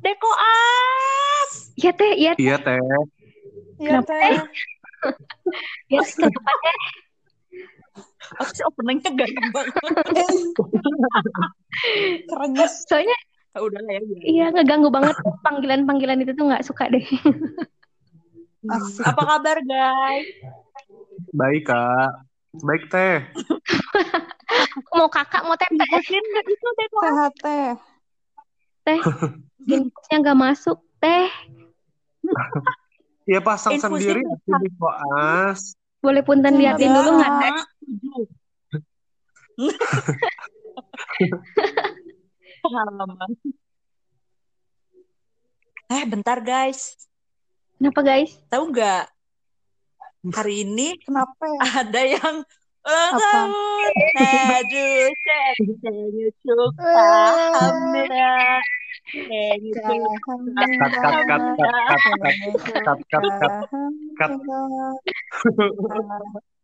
[0.00, 1.52] Deko as.
[1.76, 2.80] Iya teh, iya Iya teh.
[3.76, 4.08] Iya Kenapa?
[4.08, 4.32] teh.
[5.92, 6.78] ya kenapa teh?
[8.40, 9.74] Aku sih openingnya ganteng banget.
[12.28, 12.74] Kerenyes.
[12.88, 13.18] Soalnya
[13.50, 14.02] Ah, Udah lah ya.
[14.22, 15.10] iya ngeganggu banget
[15.42, 17.02] panggilan-panggilan itu tuh nggak suka deh.
[18.62, 19.02] Asik.
[19.02, 20.30] Apa kabar guys?
[21.34, 22.29] Baik kak.
[22.50, 23.22] Baik teh.
[24.98, 27.06] Mau kakak mau tete, Mungkin nggak itu Deko as.
[27.06, 27.70] Sehat teh.
[28.82, 29.00] teh.
[29.78, 31.30] Infusnya nggak masuk teh.
[33.30, 35.78] Iya pasang Infusnya sendiri di koas.
[36.02, 37.52] Boleh punten liatin dulu nggak teh?
[42.60, 43.30] Pengalaman.
[45.90, 46.94] Eh, bentar guys.
[47.74, 48.38] Kenapa guys?
[48.46, 49.10] Tahu nggak?
[50.28, 51.60] hari ini kenapa ya?
[51.80, 52.36] ada yang
[52.84, 53.50] ulang tahun
[56.44, 56.72] cukup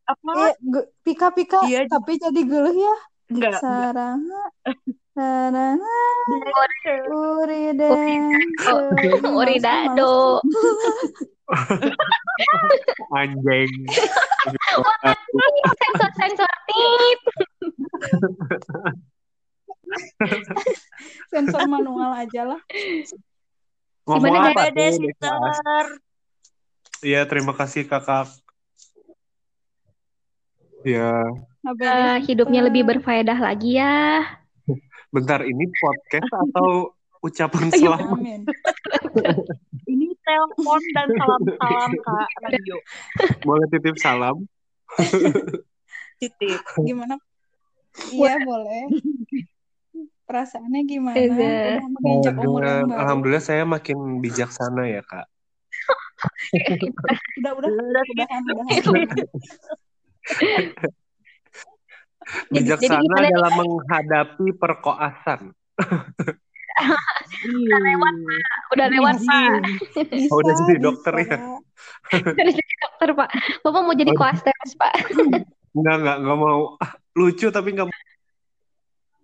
[0.06, 0.54] apa eh,
[1.02, 1.82] pika pika iya.
[1.90, 2.96] tapi jadi geluh ya
[3.26, 4.22] enggak sarang
[5.10, 5.82] sarang
[7.42, 7.90] uridado
[9.34, 10.38] uridado
[13.14, 13.72] Anjing.
[15.78, 17.20] Sensor sensor tit.
[21.30, 22.60] Sensor manual aja lah.
[24.06, 25.86] Gimana, apa Ada sister.
[27.02, 28.30] Iya terima kasih kakak.
[30.86, 31.26] Ya,
[31.66, 34.22] Eh, hidupnya lebih berfaedah lagi ya.
[35.10, 36.94] bentar ini podcast atau
[37.26, 38.14] ucapan selamat?
[38.14, 38.42] Amin.
[40.26, 42.76] Telepon dan salam-salam Kak Radio.
[43.40, 44.36] Boleh titip salam?
[46.20, 46.60] Titip.
[46.80, 47.14] Gimana?
[48.10, 48.90] Iya boleh.
[50.26, 51.14] Perasaannya gimana?
[51.14, 51.30] Iya.
[51.78, 52.98] Udah menginjak umur yang Aduh, baru.
[52.98, 55.26] Alhamdulillah saya makin bijaksana ya kak.
[57.38, 58.42] Udah udah Udah, udahan.
[58.42, 59.06] Jadi-
[62.26, 63.30] jadi Bijaksana gimana nih?
[63.30, 65.40] dalam menghadapi perkoasan.
[67.46, 68.14] Udah lewat.
[68.72, 69.50] Udah lewat pak.
[70.06, 70.84] Bisa, Oh, udah jadi bisa.
[70.84, 71.36] dokter ya?
[72.12, 73.28] Udah jadi dokter pak.
[73.60, 74.18] Bapak mau jadi Oh.
[74.18, 74.92] koas terus pak.
[75.72, 76.60] Enggak, enggak, enggak mau.
[77.12, 77.88] Lucu tapi enggak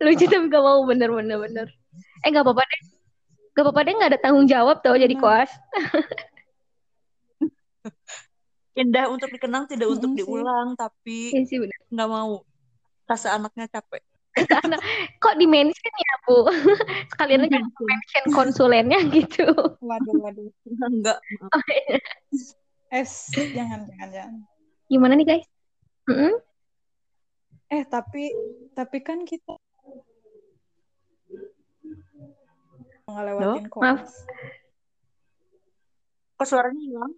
[0.03, 1.67] Lucu tapi gak mau bener bener bener.
[2.21, 2.81] Eh gak apa-apa deh.
[3.53, 5.23] Gak apa-apa deh gak ada tanggung jawab tau jadi Bener.
[5.23, 5.51] koas.
[8.73, 11.77] Indah untuk dikenang, tidak untuk diulang, tapi Iya sih bener.
[11.93, 12.41] nggak mau.
[13.05, 14.01] Rasa anaknya capek.
[15.23, 16.49] Kok di mention ya bu?
[17.13, 19.49] Sekalian aja mention konsulennya gitu.
[19.85, 20.49] Waduh waduh.
[20.89, 21.19] Enggak.
[22.89, 24.35] Es jangan jangan jangan.
[24.89, 25.47] Gimana nih guys?
[26.09, 26.33] Mm-mm.
[27.73, 28.33] Eh tapi
[28.73, 29.57] tapi kan kita
[33.09, 33.73] ngelewatin maaf.
[33.73, 34.13] koas.
[36.41, 37.13] Kok suaranya hilang?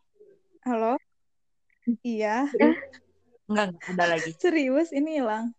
[0.65, 0.95] Halo?
[2.01, 2.49] Iya,
[3.45, 4.31] Enggak, enggak ada lagi.
[4.43, 5.53] serius ini hilang.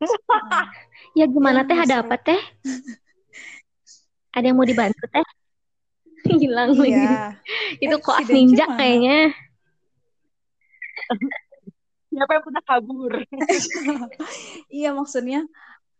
[1.18, 1.76] Ya gimana Ya, teh?
[1.76, 2.40] Ada apa teh?
[4.36, 5.26] Ada yang mau dibantu teh?
[6.40, 6.94] Hilang lagi.
[6.94, 7.34] Iya.
[7.82, 8.78] Itu Eh, koas si ninja mana?
[8.78, 9.18] kayaknya.
[12.10, 13.12] Siapa yang pernah kabur?
[14.70, 15.46] Iya maksudnya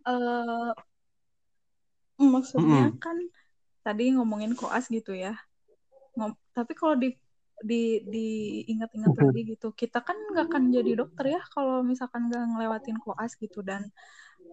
[0.06, 0.70] eh
[2.20, 3.16] maksudnya kan
[3.86, 5.32] tadi ngomongin koas gitu ya.
[6.18, 7.14] Ngom- tapi kalau di
[7.68, 12.98] di diingat-ingat lagi gitu, kita kan nggak akan jadi dokter ya kalau misalkan nggak ngelewatin
[13.04, 13.82] koas gitu dan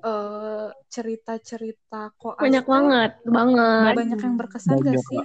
[0.06, 3.98] eh cerita-cerita koas Banyak tuh banget, banget.
[3.98, 5.24] banyak yang berkesan gak Banyak, sih?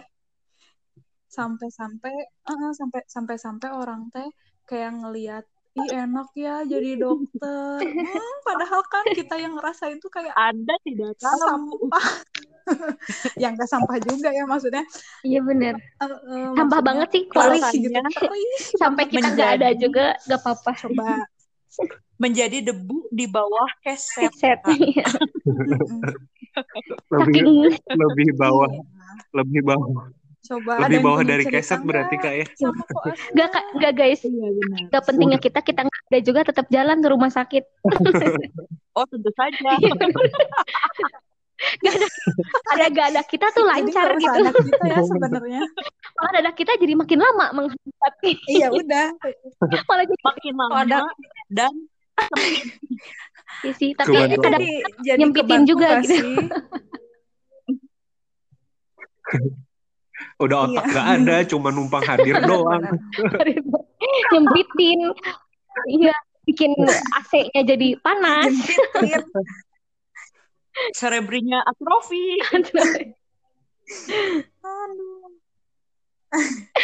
[1.39, 2.15] Sampai-sampai
[2.51, 4.29] eh, sampai sampai-sampai orang teh
[4.69, 7.81] kayak ngelihat Ih enak ya jadi dokter.
[8.13, 11.41] Hmm, padahal kan kita yang ngerasain tuh kayak Anda tidak tahu.
[11.49, 12.07] sampah.
[13.43, 14.85] yang gak sampah juga ya maksudnya.
[15.25, 15.75] Iya bener.
[15.81, 17.89] Eh, eh, Sampah banget sih kalau gitu.
[18.79, 20.71] Sampai kita nggak ada juga gak apa-apa.
[20.87, 21.25] coba.
[22.23, 24.31] Menjadi debu di bawah keset.
[24.37, 24.61] Set.
[24.69, 25.09] Iya.
[25.49, 26.01] Mm-mm.
[27.11, 28.85] lebih Saking lebih bawah, Iya.
[29.41, 30.05] lebih bawah,
[30.43, 32.47] Coba ada lebih bawah dari keset berarti nggak kak ya.
[32.59, 33.15] Sama koas.
[33.39, 34.21] Gak, Kak, gak guys.
[34.27, 34.91] Iya benar.
[34.91, 37.65] Gak pentingnya kita, kita nggak ada juga tetap jalan ke rumah sakit.
[38.93, 39.73] Oh tentu saja.
[41.81, 42.09] Gak ada,
[42.77, 44.45] ada gak ada kita tuh lancar nggak gitu.
[44.45, 45.63] ada kita ya sebenarnya.
[46.19, 48.33] Malah ada kita jadi makin lama menghadapi.
[48.53, 49.17] Iya udah.
[49.89, 50.99] Malah jadi Makin lama ada
[51.49, 51.73] dan
[53.65, 53.97] iya sih.
[53.97, 54.45] Tapi Cuman tuh.
[54.45, 54.73] ada jadi
[55.07, 56.29] jadi nyempitin juga nggak gitu.
[60.43, 60.93] Udah otak Iya.
[60.93, 62.83] gak ada, cuma numpang hadir doang.
[64.29, 65.01] nyempitin.
[65.89, 66.75] Iya, bikin
[67.15, 68.51] AC-nya jadi panas.
[68.99, 69.23] Jempitin.
[70.93, 72.41] Cerebrinya atrofi.
[74.63, 75.31] Aduh.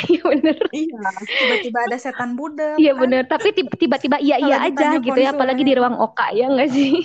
[0.06, 0.56] Iya bener.
[0.70, 1.00] Iya.
[1.24, 2.76] Tiba-tiba ada setan budek.
[2.76, 3.00] Iya kan?
[3.00, 3.22] bener.
[3.24, 5.32] Tapi tib- tiba-tiba iya iya aja gitu ya.
[5.32, 7.00] Apalagi di ruang oka ya nggak sih?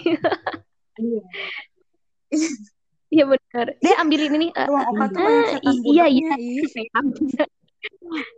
[1.00, 1.21] Iya.
[3.13, 3.68] Iya bener.
[3.77, 4.48] Dia ambilin ini.
[4.50, 5.21] eh, Ruang oka tuh
[5.62, 6.33] i- iya iya.
[6.33, 6.38] budeknya.
[6.42, 7.48] ih.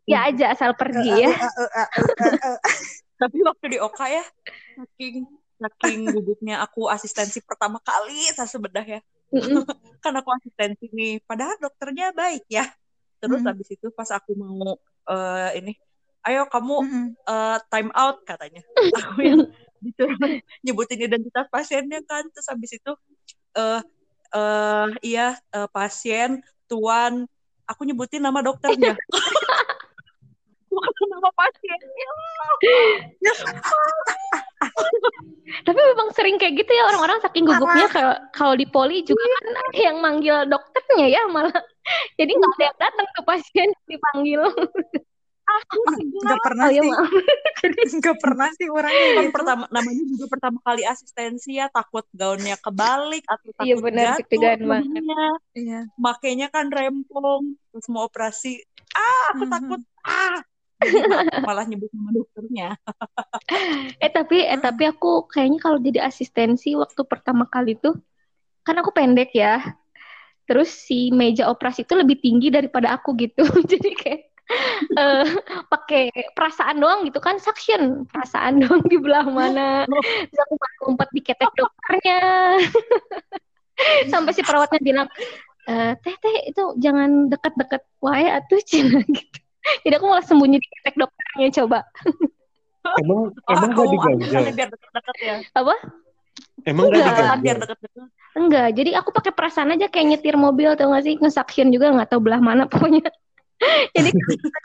[0.09, 1.29] Ya aja asal pergi ya.
[3.15, 4.23] Tapi waktu di Oka ya,
[4.75, 5.23] saking
[5.55, 8.99] saking gugupnya aku asistensi pertama kali saya sebedah ya.
[10.03, 12.65] Kan aku asistensi nih, padahal dokternya baik ya.
[13.21, 13.47] Terus Mhm.
[13.49, 14.75] habis itu pas aku mau
[15.05, 15.73] eh, ini,
[16.25, 17.05] ayo kamu Mm-mm.
[17.13, 18.61] eh, time out katanya.
[18.97, 19.45] Aku yang
[19.77, 20.17] disuruh
[20.65, 22.25] nyebutin identitas pasiennya kan.
[22.33, 22.91] Terus habis itu
[23.55, 23.79] eh
[24.35, 27.23] eh iya eh, pasien tuan
[27.65, 28.93] aku nyebutin nama dokternya.
[30.75, 32.09] Bukan nama pasiennya.
[35.63, 39.55] Tapi memang sering kayak gitu ya orang-orang saking gugupnya kalau kalau di poli juga kan
[39.55, 41.55] ada yang manggil dokternya ya malah.
[42.19, 44.41] Jadi nggak ada yang datang ke pasien dipanggil.
[45.45, 45.77] Aku
[46.25, 46.91] Nggak pernah Oh ya sih.
[48.01, 49.33] Nggak pernah sih orangnya kan gitu.
[49.33, 54.39] pertama namanya juga pertama kali asistensi ya takut gaunnya kebalik atau takut Iya, benar, jatuh
[54.41, 54.81] banget.
[54.81, 55.25] jadinya.
[55.55, 55.79] Iya.
[55.95, 58.61] makainya kan rempong terus mau operasi
[58.91, 59.51] ah aku Mhm.
[59.53, 60.37] takut ah
[61.47, 62.67] malah nyebut nama dokternya
[64.03, 67.95] Eh tapi eh tapi aku kayaknya kalau jadi asistensi waktu pertama kali tuh
[68.61, 69.61] kan aku pendek ya.
[70.45, 73.41] Terus si meja operasi itu lebih tinggi daripada aku gitu.
[73.71, 74.21] Jadi kayak
[75.01, 75.25] eh
[75.73, 78.05] pakai perasaan doang gitu kan suction.
[78.09, 79.89] Perasaan doang di belah mana.
[79.89, 80.53] Terus aku
[80.85, 82.19] ngumpet di ketek dokternya.
[84.11, 85.07] Sampai si perawatnya bilang
[85.65, 89.39] "Eh, teh teh itu jangan deket-deket wae atuh cina gitu.
[89.81, 91.79] Jadi aku malah sembunyi di ketek dokternya coba.
[93.01, 94.41] Emang emang gak diganjal?
[94.53, 95.35] biar deket-deket ya.
[95.57, 95.75] Apa?
[96.69, 97.09] Emang gak Enggak.
[97.17, 97.57] Biar diganjal?
[97.65, 98.09] deket-deket.
[98.35, 101.15] Enggak, jadi aku pakai perasaan aja kayak nyetir mobil atau nggak sih?
[101.17, 103.09] Nge-suction juga nggak tahu belah mana pokoknya.
[103.95, 104.09] jadi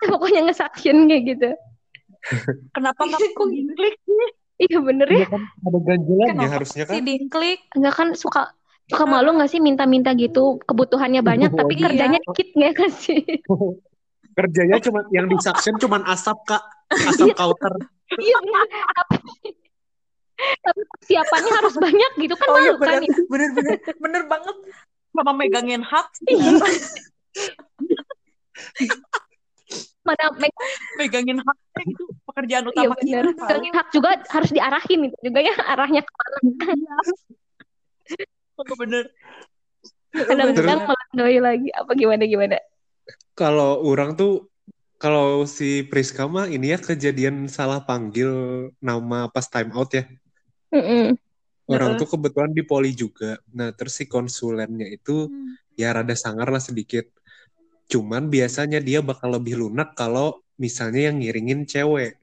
[0.06, 1.48] pokoknya nge-suction kayak gitu.
[2.74, 3.96] kenapa nggak pergi klik
[4.60, 5.24] Iya bener ya.
[5.24, 7.00] Iya kan ada ganjalannya Kenapa harusnya Si kan?
[7.00, 7.60] dingklik.
[7.72, 8.42] Enggak kan suka
[8.92, 11.84] suka malu nggak sih minta-minta gitu kebutuhannya banyak tapi Iya.
[11.88, 13.20] kerjanya dikit nggak kan sih?
[14.36, 16.62] Kerjanya cuma yang di suction cuma asap kak,
[16.92, 17.72] asap counter.
[18.14, 18.66] Iya bener.
[20.60, 23.16] Tapi, persiapannya harus banyak gitu kan Oh iya malu kan bener, ya.
[23.28, 24.56] bener, bener, bener banget.
[25.10, 26.06] sama megangin hak
[30.06, 30.50] Mana me-
[30.98, 33.24] megangin hak itu pekerjaan iya utama bener.
[33.30, 33.62] kita tahu.
[33.70, 36.96] Hak juga harus diarahin itu juga ya arahnya ke mana.
[38.58, 39.04] Oh, bener
[40.10, 40.88] Kadang-kadang Bener.
[40.90, 42.58] melandoi lagi apa gimana gimana.
[43.38, 44.50] Kalau orang tuh
[44.98, 48.28] kalau si Priska mah ini ya kejadian salah panggil
[48.82, 50.04] nama pas time out ya.
[50.74, 51.14] Mm-mm.
[51.70, 52.00] Orang Heeh.
[52.02, 53.38] tuh kebetulan di poli juga.
[53.54, 55.54] Nah, terus si konsulennya itu Hmm.
[55.78, 57.06] ya rada sangar lah sedikit.
[57.90, 62.14] Cuman biasanya dia bakal lebih lunak kalau misalnya yang ngiringin cewek.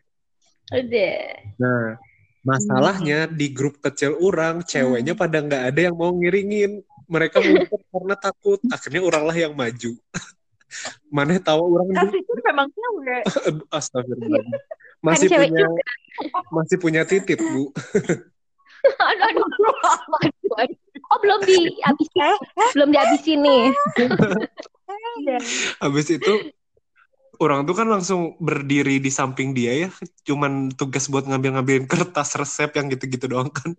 [0.71, 1.19] Udah.
[1.59, 1.99] Nah,
[2.47, 6.79] masalahnya di grup kecil orang, ceweknya pada nggak ada yang mau ngiringin.
[7.11, 8.59] Mereka ngumpet karena takut.
[8.71, 9.91] Akhirnya oranglah yang maju.
[11.15, 14.59] Maneh tahu orang kan di itu memang cewek Aduh, Astagfirullahaladzim.
[14.99, 15.67] Masih cewek punya
[16.51, 17.71] masih punya titik, Bu.
[18.83, 20.77] aduh, aduh, aduh, aduh.
[21.07, 22.35] Oh belum dihabisin,
[22.75, 23.63] belum dihabisin nih.
[25.21, 25.37] Iya.
[25.83, 26.33] Habis itu
[27.37, 29.89] orang tuh kan langsung berdiri di samping dia ya,
[30.25, 33.77] cuman tugas buat ngambil-ngambilin kertas resep yang gitu-gitu doang kan.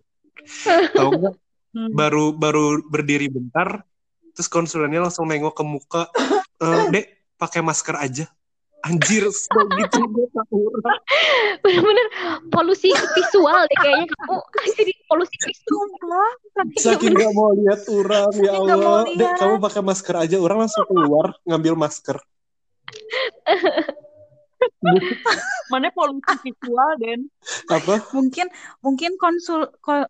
[0.95, 1.35] Tahu nggak?
[1.69, 1.91] Hmm.
[1.93, 3.85] Baru baru berdiri bentar,
[4.33, 6.03] terus konsulennya langsung nengok ke muka,
[6.57, 7.05] "Eh, Dek,
[7.37, 8.25] pakai masker aja.
[8.79, 10.99] Anjir, gitu gue orang.
[11.59, 12.07] Bener-bener
[12.47, 14.37] polusi visual deh kayaknya kamu
[14.71, 15.91] jadi polusi visual.
[16.79, 19.03] Saking nggak mau lihat orang, ya Allah.
[19.19, 20.35] Dek, kamu pakai masker aja.
[20.39, 22.17] Orang langsung keluar ngambil masker.
[25.71, 27.19] mana polusi visual dan
[27.71, 28.03] Apa?
[28.11, 28.47] mungkin
[28.83, 30.09] mungkin konsul ko-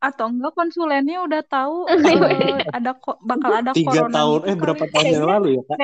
[0.00, 4.56] atau enggak konsulennya udah tahu eh, ada kok bakal ada Tiga corona tahun, gitu eh
[4.56, 5.76] berapa tahun yang lalu ya, Kak?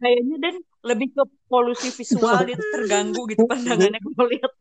[0.00, 4.52] Kayaknya dan lebih ke polusi visual itu terganggu gitu pandangannya kalau lihat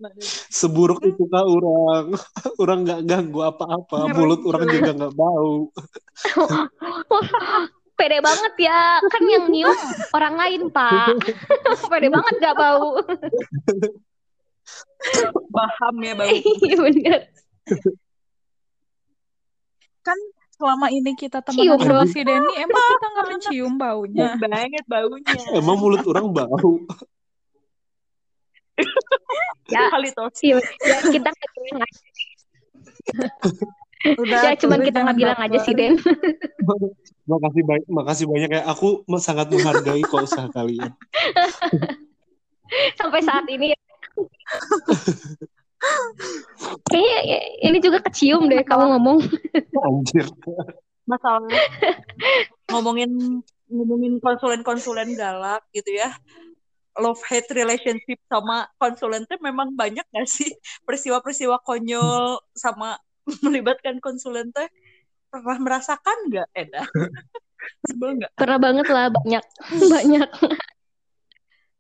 [0.52, 2.16] Seburuk itu kak orang.
[2.64, 4.08] orang nggak ganggu apa-apa.
[4.08, 4.16] Ngeri.
[4.20, 5.56] Mulut orang juga nggak bau.
[7.94, 9.78] Pede banget ya, kan yang nyium
[10.18, 11.14] orang lain pak.
[11.88, 12.98] Pede banget gak bau.
[15.54, 17.22] paham ya bau Iya bener.
[20.04, 20.20] kan
[20.64, 25.36] selama ini kita Cium temenan sama si Denny emang kita nggak mencium baunya banget baunya
[25.60, 26.72] Emang mulut orang bau.
[29.68, 29.92] Ya.
[29.94, 30.08] kali
[30.88, 31.52] ya, kita nggak
[34.04, 36.00] Udah, ya cuman kita nggak bilang aja sih Den.
[37.24, 40.92] makasih banyak makasih banyak ya aku sangat menghargai kok usaha kalian
[43.00, 43.76] Sampai saat ini.
[46.92, 49.18] Kayaknya ini juga kecium deh kamu ngomong.
[49.88, 50.28] anjir.
[51.04, 51.52] Masalah
[52.72, 56.12] ngomongin ngomongin konsulen-konsulen galak gitu ya.
[56.94, 60.50] Love hate relationship sama konsulen teh memang banyak gak sih?
[60.86, 62.96] Peristiwa-peristiwa konyol sama
[63.46, 64.70] melibatkan konsulen teh
[65.34, 66.86] pernah merasakan nggak Eda?
[67.90, 68.32] Sebel nggak?
[68.38, 69.44] Pernah banget lah banyak.
[69.90, 70.30] Banyak.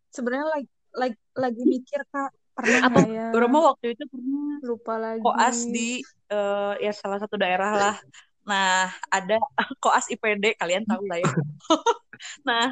[0.09, 2.99] Sebenarnya lagi, lagi lagi mikir kak pernah Apa?
[3.09, 3.27] ya?
[3.33, 5.21] Berapa waktu itu pernah lupa lagi.
[5.21, 7.95] koas di eh, ya salah satu daerah lah.
[8.43, 9.39] Nah, ada
[9.83, 11.33] koas IPD, kalian tahu lah ya.
[12.47, 12.65] nah,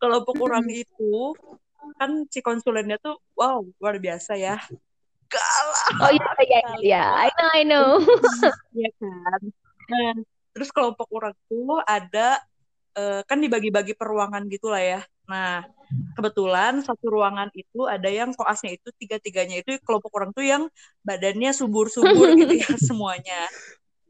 [0.00, 1.34] kelompok orang itu
[1.96, 4.58] kan si konsulennya tuh wow, luar biasa ya.
[5.26, 7.04] Galak Oh iya iya iya.
[7.26, 7.88] I know I know.
[8.82, 9.40] ya kan.
[9.86, 10.12] Nah,
[10.54, 12.38] terus kelompok orang tuh ada
[12.98, 15.00] eh, kan dibagi-bagi per ruangan gitu lah ya.
[15.26, 15.66] Nah,
[16.14, 20.62] kebetulan satu ruangan itu ada yang koasnya itu tiga-tiganya itu kelompok orang tuh yang
[21.02, 23.46] badannya subur-subur gitu ya semuanya.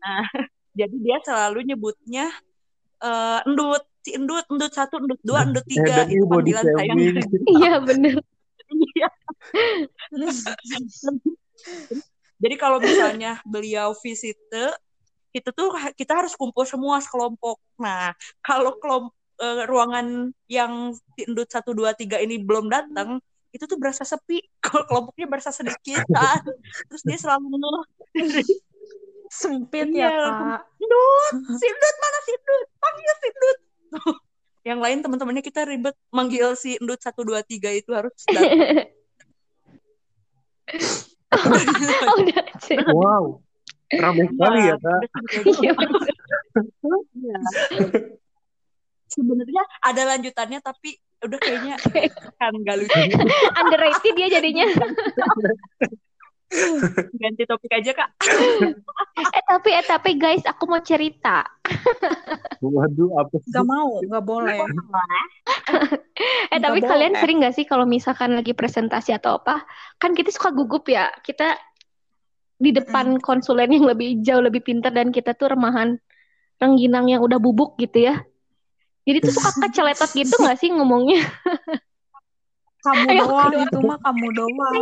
[0.00, 0.23] Nah,
[0.78, 2.30] jadi dia selalu nyebutnya
[3.00, 6.99] eh, endut, si endut, endut satu, endut dua, endut eh tiga dan itu panggilan sayang
[7.56, 8.14] Iya bener.
[8.66, 9.08] Iya.
[12.37, 14.76] Jadi kalau misalnya beliau visite,
[15.32, 17.56] itu tuh kita harus kumpul semua sekelompok.
[17.80, 18.12] Nah,
[18.44, 23.21] kalau kelom- eh, ruangan yang si endut satu dua tiga ini belum datang,
[23.52, 24.43] itu tuh berasa sepi.
[24.64, 26.43] Kalau kelompoknya berasa sedikit kan.
[26.90, 27.87] Terus dia selalu ngeluh.
[29.26, 30.71] Sempit ya kak.
[30.78, 32.66] Endut, si endut mana si endut?
[32.78, 33.59] Panggil si endut.
[34.62, 38.87] Yang lain teman-temannya kita ribet manggil si endut satu dua tiga itu harus datang.
[42.87, 43.25] Oh, wow
[43.95, 45.00] ramai sekali ya kak
[45.31, 45.75] bener.
[47.14, 47.38] Iya.
[49.16, 51.75] Sebenarnya ada lanjutannya tapi udah kayaknya
[52.40, 53.00] kan gak lucu.
[53.61, 54.66] Underrated dia jadinya.
[57.18, 58.11] Ganti topik aja kak.
[59.18, 61.42] Eh tapi eh tapi guys aku mau cerita.
[62.62, 64.54] waduh apa sih Gak mau, gak boleh.
[64.62, 64.62] Eh
[66.54, 67.23] Nggak tapi kalian boleh.
[67.25, 69.66] sering gak sih kalau misalkan lagi presentasi atau apa,
[69.99, 71.11] kan kita suka gugup ya.
[71.18, 71.58] Kita
[72.56, 75.99] di depan konsulen yang lebih jauh lebih pintar dan kita tuh remahan
[76.62, 78.23] rengginang yang udah bubuk gitu ya.
[79.07, 81.23] Jadi tuh suka keceletot gitu gak sih ngomongnya?
[82.83, 84.75] Kamu Ayo, doang itu mah kamu doang.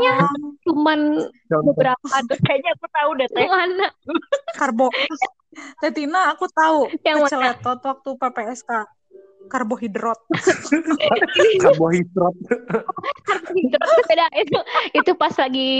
[0.64, 1.00] Cuman
[1.48, 2.04] contoh beberapa
[2.44, 3.48] Kayaknya aku tahu deh teh.
[3.48, 3.88] mana
[4.56, 4.88] Karbo.
[5.80, 7.28] Tetina aku tahu Yang mana?
[7.28, 8.70] keceletot waktu PPSK.
[9.48, 10.20] Karbohidrat.
[11.64, 12.34] karbohidrat
[13.52, 13.76] itu
[14.08, 14.58] beda itu
[14.96, 15.70] itu pas lagi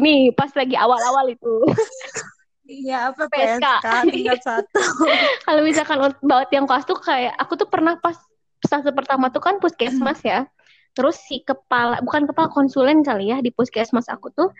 [0.00, 1.54] ini pas lagi awal-awal itu.
[2.66, 3.62] Iya, PPSK.
[3.62, 4.80] PPSK tingkat satu.
[5.46, 8.18] kalau misalkan baut yang kelas tuh kayak aku tuh pernah pas
[8.66, 10.50] fase pertama tuh kan puskesmas ya.
[10.92, 14.50] Terus si kepala bukan kepala konsulen kali ya di puskesmas aku tuh.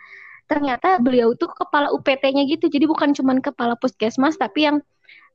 [0.47, 2.71] Ternyata beliau tuh kepala UPT-nya gitu.
[2.71, 4.79] Jadi bukan cuman kepala puskesmas tapi yang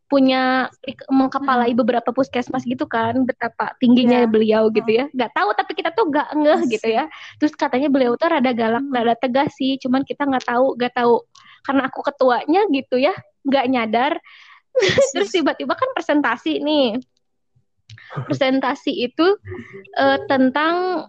[0.08, 0.68] punya
[1.08, 3.24] mengkepalai beberapa puskesmas gitu kan.
[3.24, 4.28] Betapa tingginya Iya.
[4.28, 5.04] beliau gitu ya.
[5.12, 7.04] Nggak tahu tapi kita tuh nggak ngeh gitu ya.
[7.36, 8.92] Terus katanya beliau tuh rada galak Hmm.
[8.92, 9.76] rada tegas sih.
[9.80, 11.24] Cuman kita nggak tahu nggak tahu
[11.62, 13.14] karena aku ketuanya gitu ya
[13.46, 14.12] nggak nyadar.
[15.12, 16.96] Terus tiba-tiba kan presentasi nih.
[18.28, 19.26] Presentasi itu
[19.98, 21.06] eh, tentang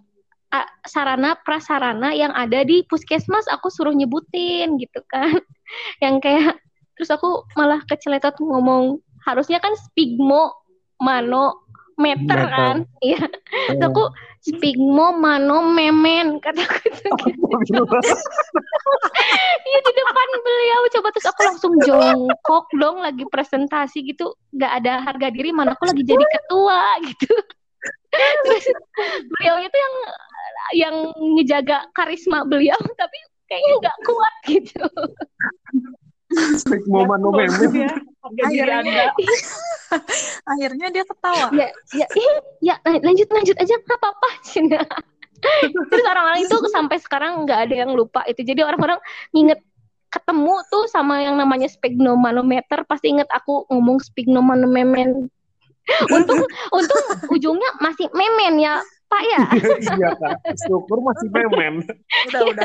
[0.86, 5.34] sarana prasarana yang ada di puskesmas aku suruh nyebutin gitu kan.
[6.04, 6.54] Yang kayak
[6.94, 10.54] terus aku malah keceletot ngomong harusnya kan spigmo
[11.02, 11.63] mano
[11.96, 12.50] meter Meter.
[12.52, 12.76] kan?
[13.00, 13.24] Iya.
[13.70, 14.04] Terus aku
[14.44, 17.08] spigmo mano memen kataku itu
[19.64, 20.80] Iya di depan beliau.
[20.98, 24.36] Coba terus aku langsung jongkok dong lagi presentasi gitu.
[24.52, 27.34] Nggak ada harga diri mana aku lagi jadi ketua gitu.
[28.14, 28.64] Terus
[29.32, 29.94] beliau itu yang
[30.74, 30.96] yang
[31.36, 34.84] ngejaga karisma beliau tapi kayaknya nggak kuat gitu
[36.86, 37.90] momen momen ya.
[38.24, 39.04] Akhirnya- Anda.
[40.52, 41.46] Akhirnya dia ketawa.
[41.54, 44.80] ya ya ih, ya lan- lanjut lanjut aja nggak apa-apa Cina.
[45.92, 48.96] terus orang-orang itu sampai sekarang nggak ada yang lupa itu jadi orang-orang
[49.36, 49.60] nginget
[50.08, 55.26] ketemu tuh sama yang namanya sphygmomanometer pasti inget aku ngomong sphygmomanomemen
[56.16, 56.40] untung
[56.72, 59.42] untung ujungnya masih memen ya pak ya
[60.00, 61.84] iya kak syukur masih memen
[62.30, 62.64] Udah, udah.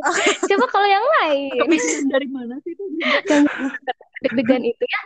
[0.50, 2.84] coba kalau yang lain Kepikiran dari mana sih itu?
[4.26, 5.00] deg-degan itu ya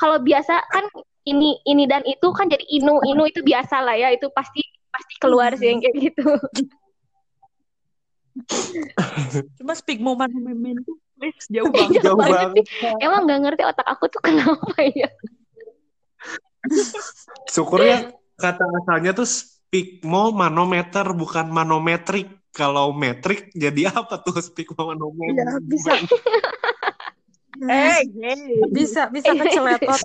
[0.00, 0.84] kalau biasa kan
[1.22, 5.14] ini ini dan itu kan jadi inu inu itu biasa lah ya itu pasti pasti
[5.22, 6.26] keluar sih yang kayak gitu
[9.60, 12.02] Cuma spigmoman memen tuh Please, jauh banget.
[12.02, 12.66] Jauh banget.
[12.98, 15.06] Emang nggak ngerti otak aku tuh kenapa ya?
[17.46, 19.30] Syukurnya kata asalnya tuh
[19.72, 22.28] speakmo manometer bukan manometrik.
[22.52, 25.48] Kalau metrik jadi apa tuh speakmo manometer?
[25.48, 25.92] Iya, bisa.
[27.62, 28.58] Eh, hey.
[28.74, 30.02] bisa bisa keceletot.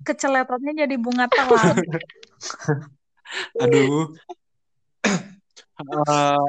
[0.00, 1.76] Keceletotnya jadi bunga telang.
[3.68, 4.16] Aduh.
[5.04, 6.46] Eh,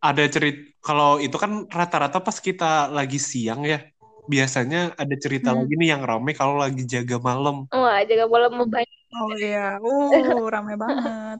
[0.00, 3.91] ada cerita kalau itu kan rata-rata pas kita lagi siang ya.
[4.22, 5.66] Biasanya ada cerita Hmm.
[5.66, 7.66] lagi nih yang rame kalau lagi jaga malam.
[7.68, 8.86] Wah, jaga bola mobile.
[9.12, 11.38] Oh iya, uh, rame banget.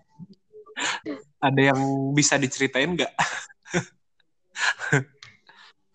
[1.39, 1.81] Ada yang
[2.12, 3.12] bisa diceritain nggak?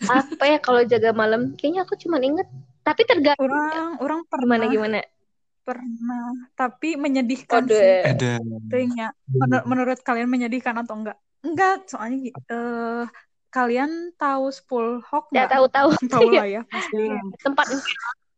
[0.08, 1.54] Apa ya kalau jaga malam?
[1.58, 2.46] Kayaknya aku cuma inget.
[2.82, 5.00] Tapi tergantung Orang orang gimana pernah gimana.
[5.68, 7.76] pernah, tapi menyedihkan Kode.
[7.76, 8.00] sih.
[8.08, 8.40] Ada.
[8.72, 9.12] Teuingnya.
[9.28, 11.20] Menur- menurut kalian menyedihkan atau enggak?
[11.44, 13.04] Enggak, soalnya eh
[13.56, 15.50] kalian tahu Spool Hawk Ya enggak?
[15.54, 16.98] tahu-tahu Tahu lah ya pasti.
[17.44, 17.68] tempat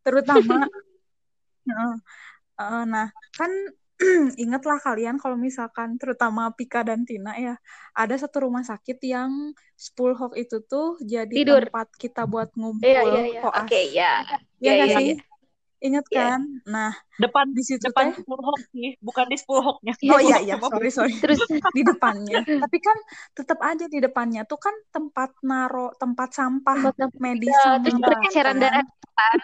[0.05, 0.55] Terutama
[1.69, 1.93] Heeh.
[2.59, 3.07] Heeh, nah,
[3.39, 3.51] kan
[4.43, 7.55] ingatlah kalian kalau misalkan terutama Pika dan Tina ya,
[7.95, 9.31] ada satu rumah sakit yang
[9.75, 11.63] Spool Hawk itu tuh jadi Tidur.
[11.67, 13.41] tempat kita buat ngumpul Iya iya iya.
[13.43, 13.59] koas.
[13.65, 14.11] Oke ya.
[14.63, 15.15] Iya Iya, nggak iya, iya.
[15.79, 16.21] Ingat Iya.
[16.35, 16.41] kan?
[16.67, 18.23] Nah, Depan di situ depan teh
[18.71, 19.93] sih, bukan di Spurhawknya.
[20.07, 21.11] Oh iya iya, sorry sorry.
[21.23, 21.39] Terus
[21.75, 22.39] Di depannya.
[22.63, 22.97] Tapi kan
[23.37, 26.79] tetap aja di depannya tuh kan tempat naro tempat sampah
[27.19, 28.63] medis ya, terus Iya, berceceran kan.
[28.63, 28.83] darah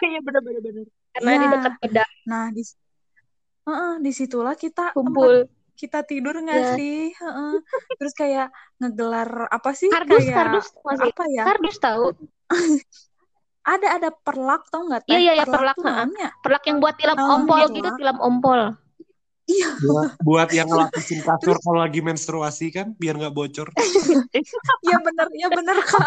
[0.08, 0.86] Iya bener bener bener.
[1.14, 1.54] karena di Iya.
[1.54, 2.62] dekat bedah Nah, di
[3.66, 5.34] Heeh, di situlah kita tempat kumpul.
[5.80, 6.74] kita tidur nggak Iya.
[6.76, 6.94] sih?
[7.20, 7.50] Heeh.
[7.98, 8.46] Terus kayak
[8.80, 9.90] ngegelar apa sih?
[9.92, 11.10] Kardus, kayak kardus masih.
[11.10, 11.44] apa ya?
[11.46, 12.04] Kardus tahu.
[13.66, 16.06] Ada ada perlak tau nggak Iya, iya, iya, perlak, tuh ha-ha.
[16.06, 16.28] namanya.
[16.38, 17.74] Perlak yang buat tilam Oh, ompol gitu.
[17.76, 18.60] gitu, tilam ompol.
[19.46, 23.70] Buat, buat yang ngelapisin kasur kalau lagi menstruasi kan biar nggak bocor.
[24.82, 26.02] Iya bener, iya bener kak.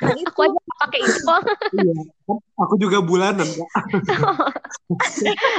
[0.00, 1.22] Nah itu Aku aja pakai itu.
[1.72, 1.94] Iya.
[2.26, 3.70] Kan Aku juga bulanan kak.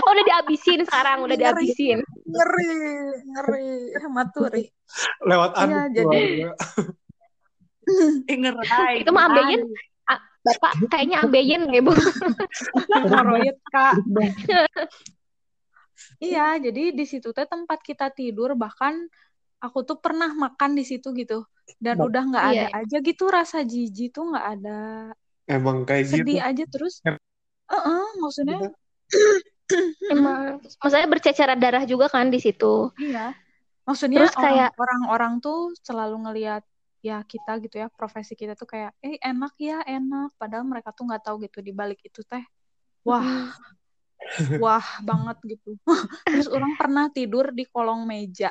[0.02, 1.44] Oh, udah dihabisin sekarang, udah Ngeri.
[1.46, 2.00] dihabisin.
[2.26, 2.72] ngeri,
[3.26, 3.68] ngeri,
[3.98, 4.64] hematuri.
[5.22, 6.04] Lewat Iya, anu jadi-
[6.36, 6.52] keluarga.
[8.26, 8.94] Eh, ngerai.
[9.00, 9.62] Itu mah ambeien.
[10.46, 11.90] Bapak kayaknya ambeien ya, Bu.
[13.02, 13.98] Hemoroid kak.
[16.22, 19.08] Iya, jadi di situ teh tempat kita tidur bahkan
[19.58, 21.48] aku tuh pernah makan di situ gitu
[21.80, 22.78] dan Nah, udah nggak ada iya.
[22.78, 24.80] aja gitu rasa jijik tuh nggak ada
[25.48, 26.16] Emang kayak gitu.
[26.22, 27.00] sedih aja terus
[27.66, 28.60] Heeh, maksudnya
[30.06, 32.94] Emang, maksudnya berceceran darah juga kan di situ.
[33.02, 33.34] iya
[33.82, 36.62] maksudnya Terus kayak- orang- orang-orang tuh selalu ngelihat
[37.06, 41.06] ya kita gitu ya profesi kita tuh kayak eh enak ya enak padahal mereka tuh
[41.06, 42.42] nggak tahu gitu di balik itu teh
[43.06, 43.54] wah
[44.58, 45.78] wah banget gitu
[46.34, 48.50] terus orang pernah tidur di kolong meja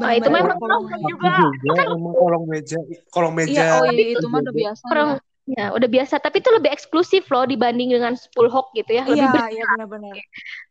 [0.00, 1.34] Ah, itu Bener-bener memang kolong Aku meja juga.
[1.44, 2.78] juga emang kolong meja,
[3.12, 3.52] kolong meja.
[3.52, 4.60] iya oh iya itu itu mah udah juga.
[4.64, 5.10] biasa Orang
[5.50, 9.04] ya udah biasa, tapi itu lebih eksklusif loh dibanding dengan spool hawk gitu ya.
[9.04, 9.12] ya.
[9.12, 10.16] Lebih iya iya benar-benar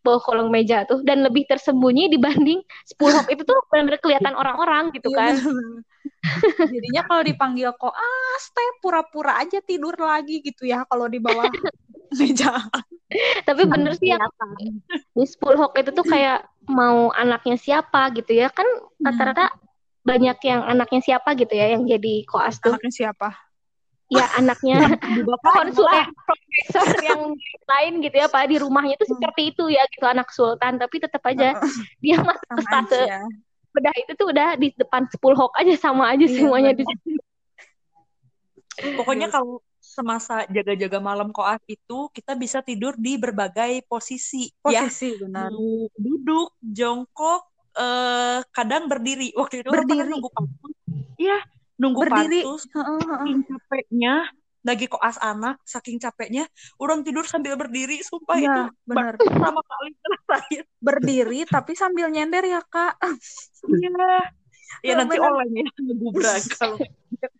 [0.01, 4.89] bawah kolong meja tuh dan lebih tersembunyi dibanding spool hawk itu tuh benar-benar kelihatan orang-orang
[4.97, 5.33] gitu Iya, kan.
[6.59, 11.47] Jadinya kalau dipanggil koas teh pura-pura aja tidur lagi gitu ya kalau di bawah
[12.19, 12.53] meja.
[13.45, 14.13] Tapi bener sih
[15.15, 18.51] di spool hawk itu tuh kayak mau anaknya siapa gitu ya.
[18.51, 18.65] Kan
[19.01, 19.49] rata-rata
[20.05, 22.73] banyak yang anaknya siapa gitu ya yang jadi koas tuh.
[22.75, 23.29] anaknya siapa?
[24.09, 24.77] Ya anaknya
[25.57, 27.21] konsulen profesor yang
[27.69, 28.49] lain gitu ya Pak.
[28.49, 29.15] Di rumahnya tuh Hmm.
[29.17, 30.81] seperti itu ya gitu anak sultan.
[30.81, 31.57] Tapi tetap aja
[32.01, 33.01] dia masuk ke stase
[33.69, 37.19] bedah itu tuh udah di depan spool hawk aja sama aja Iya, semuanya di situ.
[38.95, 44.85] Pokoknya kalau semasa jaga-jaga malam koas itu kita bisa tidur di berbagai posisi, ya.
[44.85, 49.35] posisi benar Mau duduk, jongkok, eh kadang berdiri.
[49.35, 50.07] Waktu itu Berdiri.
[50.07, 50.73] nunggu pantus.
[51.19, 51.37] Iya,
[51.75, 52.41] nunggu Berdiri.
[52.47, 52.63] pantus.
[52.71, 53.17] Heeh, heeh.
[53.19, 54.15] Saking capeknya,
[54.59, 56.43] lagi koas anak, saking capeknya,
[56.77, 58.03] orang tidur sambil berdiri.
[58.03, 59.13] Sumpah itu Iya, benar.
[59.15, 60.63] pertama kali ngerasain.
[60.79, 62.99] Berdiri tapi sambil nyender ya, Kak.
[63.65, 64.19] Iya.
[64.85, 66.77] Ya nanti oleng ya ngegubrak kalau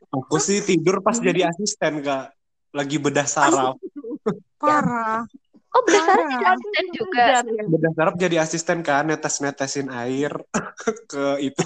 [0.09, 2.33] Aku sih tidur pas jadi asisten kak,
[2.73, 3.77] lagi bedah saraf.
[4.61, 5.21] Parah.
[5.69, 6.31] Oh berdasarkan Parah.
[6.33, 7.23] jadi asisten juga.
[7.45, 7.63] ya.
[7.69, 10.33] Bedah saraf jadi asisten kan, netes-netesin air
[11.13, 11.61] ke itu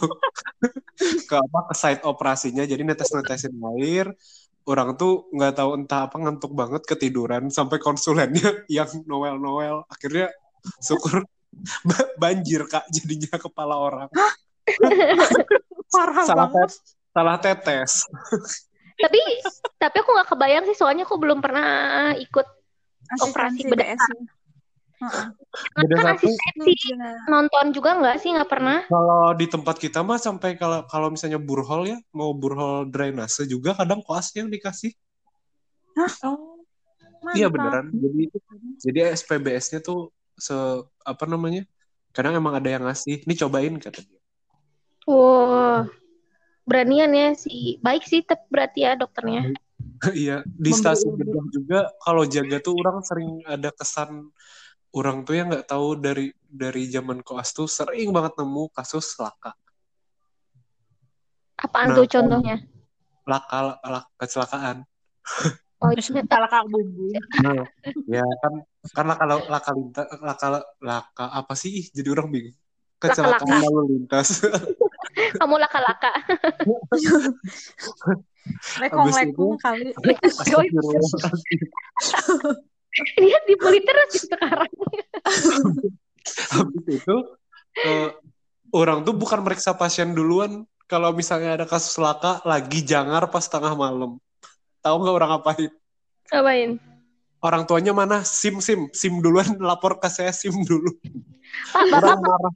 [1.32, 2.68] ke apa ke site operasinya.
[2.68, 4.12] Jadi netes-netesin air.
[4.64, 9.84] Orang tuh nggak tahu entah apa ngantuk banget ketiduran sampai konsulennya yang Noel-Noel.
[9.92, 10.32] Akhirnya
[10.80, 11.28] syukur
[11.90, 14.10] ba- banjir kak jadinya kepala orang.
[15.94, 16.72] Parah salah banget.
[16.72, 16.74] tes
[17.14, 17.92] salah tetes.
[18.98, 19.22] Tapi
[19.78, 21.68] tapi aku nggak kebayang sih soalnya aku belum pernah
[22.18, 22.48] ikut
[23.04, 24.00] Asistensi operasi bedah.
[25.78, 26.28] Beda satu.
[27.30, 28.30] nonton juga nggak sih?
[28.34, 28.78] Nggak pernah.
[28.90, 33.78] kalau di tempat kita mah sampai kalau kalau misalnya burhol ya mau burhol drainase juga
[33.78, 34.92] kadang koasnya yang dikasih.
[36.26, 36.60] Oh,
[37.38, 37.94] iya beneran.
[37.94, 38.24] Jadi
[38.82, 40.56] jadi SPBS-nya tuh se
[41.06, 41.64] apa namanya?
[42.14, 43.26] Kadang emang ada yang ngasih.
[43.26, 44.22] Ini cobain kata dia.
[45.04, 45.92] Wow,
[46.64, 49.52] beranian ya si baik sih tapi berarti ya dokternya.
[50.16, 50.38] iya.
[50.48, 51.20] Di stasiun
[51.52, 54.32] juga kalau jaga tuh orang sering ada kesan
[54.94, 59.52] orang tuh yang nggak tahu dari dari zaman koas tuh sering banget nemu kasus laka
[61.58, 62.58] Apaan Nah, tuh contohnya?
[63.24, 64.84] laka, laka kecelakaan
[65.80, 65.92] Oh,
[66.52, 67.12] kak bumbu.
[67.40, 67.64] Nah,
[68.08, 68.54] ya kan
[68.92, 70.48] kan laka laka lintas laka
[70.80, 72.56] laka apa sih Ih, jadi orang bingung
[73.00, 73.68] kecelakaan Laka-laka.
[73.68, 74.28] lalu lintas
[75.40, 76.12] kamu laka-laka.
[78.84, 79.92] Lekong-lekong kali.
[82.94, 84.70] Dia di militer sih sekarang.
[86.54, 87.16] habis itu
[87.84, 88.10] eh,
[88.70, 90.66] orang tuh bukan meriksa pasien duluan.
[90.86, 94.22] Kalau misalnya ada kasus laka lagi jangar pas tengah malam.
[94.84, 95.72] Tahu nggak orang apain
[96.30, 96.70] Ngapain?
[97.44, 98.22] orang tuanya mana?
[98.22, 98.88] Sim sim.
[98.94, 100.94] Sim duluan lapor ke saya sim dulu.
[101.74, 102.54] Pak, bapak orang marah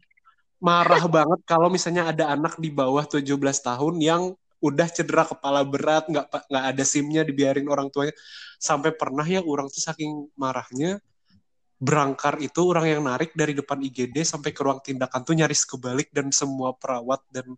[0.57, 3.29] marah banget kalau misalnya ada anak di bawah 17
[3.61, 4.21] tahun yang
[4.57, 8.13] udah cedera kepala berat nggak nggak ada simnya dibiarin orang tuanya
[8.57, 10.97] sampai pernah ya orang tuh saking marahnya
[11.77, 16.09] berangkar itu orang yang narik dari depan IGD sampai ke ruang tindakan tuh nyaris kebalik
[16.09, 17.53] dan semua perawat dan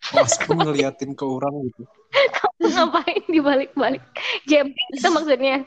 [0.00, 1.84] pas pun ngeliatin ke orang gitu
[2.60, 4.04] ngapain dibalik-balik?
[4.44, 5.64] Jemping itu maksudnya.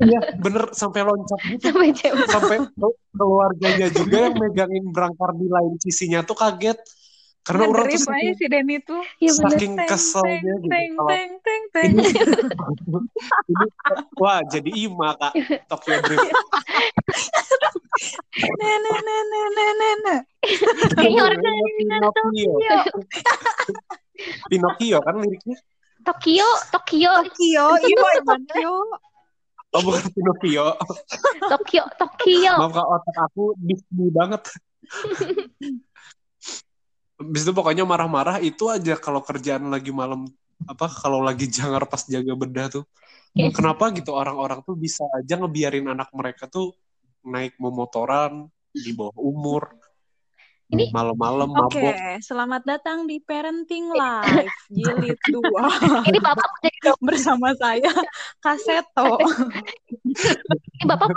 [0.00, 1.92] iya bener sampai loncat gitu Sampai
[2.24, 6.80] sampai ke- keluarganya juga yang megangin berangkar di lain sisinya tuh kaget
[7.46, 9.02] karena orang tuh saking, si Denny tuh.
[9.22, 9.54] Bener.
[9.54, 11.92] saking Teng, keselnya teng, gitu teng, teng, teng, teng.
[14.22, 15.32] wah jadi Ima kak
[15.70, 16.26] Tokyo Drift
[18.36, 19.22] Nenek, nenek,
[19.56, 20.20] nenek, nenek.
[20.98, 21.40] Kayaknya orang
[21.78, 22.54] Pinocchio
[24.50, 25.56] Pinocchio kan liriknya
[26.06, 28.74] Tokyo, Tokyo, Tokyo, iya Tokyo.
[29.74, 30.66] oh bukan Pinocchio
[31.46, 32.54] Tokyo, Tokyo.
[32.58, 34.42] maaf kak otak aku Disney banget
[37.16, 40.28] Habis itu pokoknya marah-marah itu aja kalau kerjaan lagi malam
[40.64, 42.84] apa kalau lagi jangar pas jaga bedah tuh
[43.36, 43.52] Oke.
[43.52, 46.72] kenapa gitu orang-orang tuh bisa aja ngebiarin anak mereka tuh
[47.20, 49.76] naik memotoran di bawah umur
[50.66, 55.38] Ini- malam-malam Oke, mabok selamat datang di Parenting Live Jilid 2
[56.10, 56.50] Ini bapak
[56.98, 57.92] bersama saya
[58.40, 59.20] Kaseto.
[60.74, 61.12] ini bapak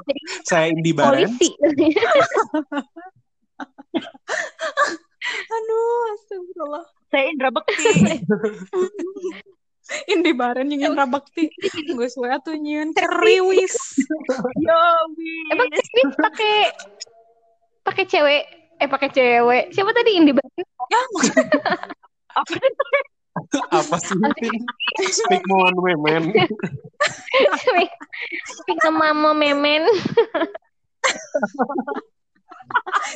[0.45, 1.49] saya Indi Baren polisi.
[5.29, 6.85] Aduh, astagfirullah.
[7.09, 7.89] Saya Indra Bekti.
[10.13, 11.49] Indi Baren yang Indra Bakti.
[11.97, 13.73] Gue suwe tuh nyieun keriwis.
[14.61, 14.81] Yo,
[15.17, 15.49] wis.
[15.49, 16.57] Emang ini pakai
[17.81, 18.43] pakai cewek,
[18.77, 19.63] eh pakai cewek.
[19.73, 20.65] Siapa tadi Indi Baren?
[20.93, 21.45] Ya, maksudnya
[22.37, 22.53] Apa
[23.71, 24.19] apa sih
[25.15, 26.35] speak more women
[27.65, 27.89] Cewek.
[28.67, 29.89] Pika mama memen.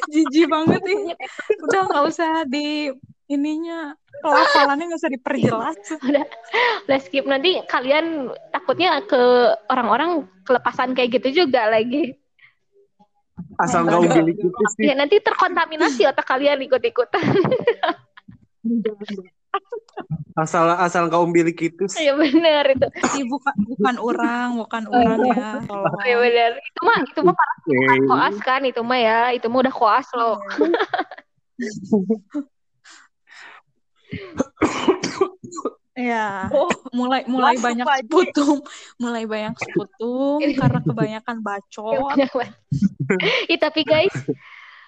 [0.09, 1.15] Jijik banget nih.
[1.65, 2.91] Udah nggak usah di
[3.31, 5.77] ininya pelafalannya nggak usah diperjelas.
[6.87, 9.21] Udah skip nanti kalian takutnya ke
[9.71, 12.17] orang-orang kelepasan kayak gitu juga lagi.
[13.57, 17.21] asal nggak umbilik tipis sih Ya nanti terkontaminasi otak kalian ikut-ikutan.
[20.33, 22.87] Asal asal nggak umbilik tipis Ya benar itu.
[23.21, 25.49] Ih, bukan bukan orang, bukan orang ya.
[25.69, 25.93] Tolong.
[26.05, 26.51] Ya benar.
[26.57, 27.97] Itu mah itu mah parah Oke.
[28.09, 29.19] koas kan itu mah ya.
[29.37, 30.41] Itu mah udah koas loh.
[35.93, 38.57] Ya, Oh, mulai mulai masuk banyak sekutum,
[38.97, 42.17] mulai banyak sekutum karena kebanyakan bacot.
[43.45, 44.09] Ih, tapi guys,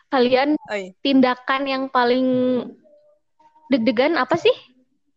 [0.10, 0.98] kalian Oi.
[1.06, 2.26] tindakan yang paling
[3.70, 4.54] deg-degan apa sih?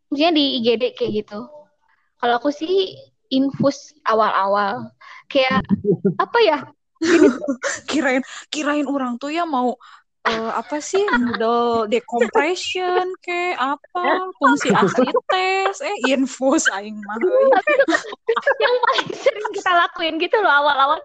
[0.08, 1.40] Maksudnya di IGD kayak gitu.
[2.18, 2.96] Kalau aku sih
[3.28, 4.88] infus awal-awal.
[5.28, 5.60] Kayak
[6.24, 6.58] apa ya?
[7.90, 9.78] Kirain kirain orang tuh ya mau
[10.26, 17.16] eh, apa sih noodle decompression ke apa fungsi asli tes eh infus aing mah
[18.58, 20.98] yang paling sering kita lakuin gitu loh awal-awal.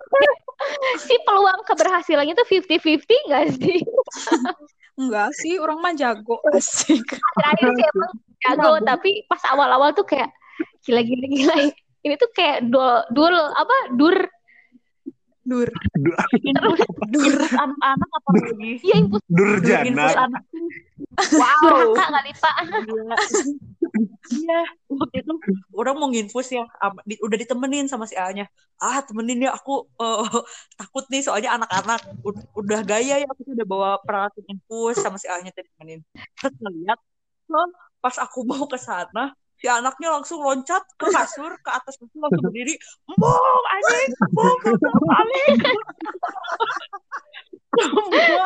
[1.06, 3.80] si peluang keberhasilannya tuh 50-50 gak sih?
[4.94, 7.02] enggak sih orang mah jago asik
[7.38, 8.14] Terakhir sih emang
[8.44, 10.30] jago, tapi pas awal-awal tuh kayak
[10.84, 11.56] gila-gila gila.
[12.04, 13.76] Ini tuh kayak dul, dul apa?
[13.96, 14.18] Dur
[15.44, 15.68] Dur.
[16.40, 20.08] infus infus anak-anak apa lagi Iya infus Durjana.
[20.16, 20.44] anak
[21.36, 22.54] wow durhaka kali pak.
[22.88, 23.16] Gila.
[24.34, 25.34] Iya, waktu itu
[25.76, 26.64] orang mau nginfus ya,
[27.04, 28.48] di- udah ditemenin sama si A-nya.
[28.80, 30.24] Ah, temenin ya aku eh,
[30.80, 35.28] takut nih soalnya anak-anak ud- udah gaya ya aku udah bawa peralatan infus sama si
[35.28, 36.00] A-nya tadi temenin.
[36.40, 37.00] Terus ngeliat,
[37.52, 37.68] loh,
[38.04, 42.44] pas aku mau ke sana, si anaknya langsung loncat ke kasur, ke atas kasur langsung
[42.52, 42.76] berdiri,
[43.08, 44.60] "Mong, anjing, mong,
[45.08, 45.56] anjing."
[47.74, 48.46] semua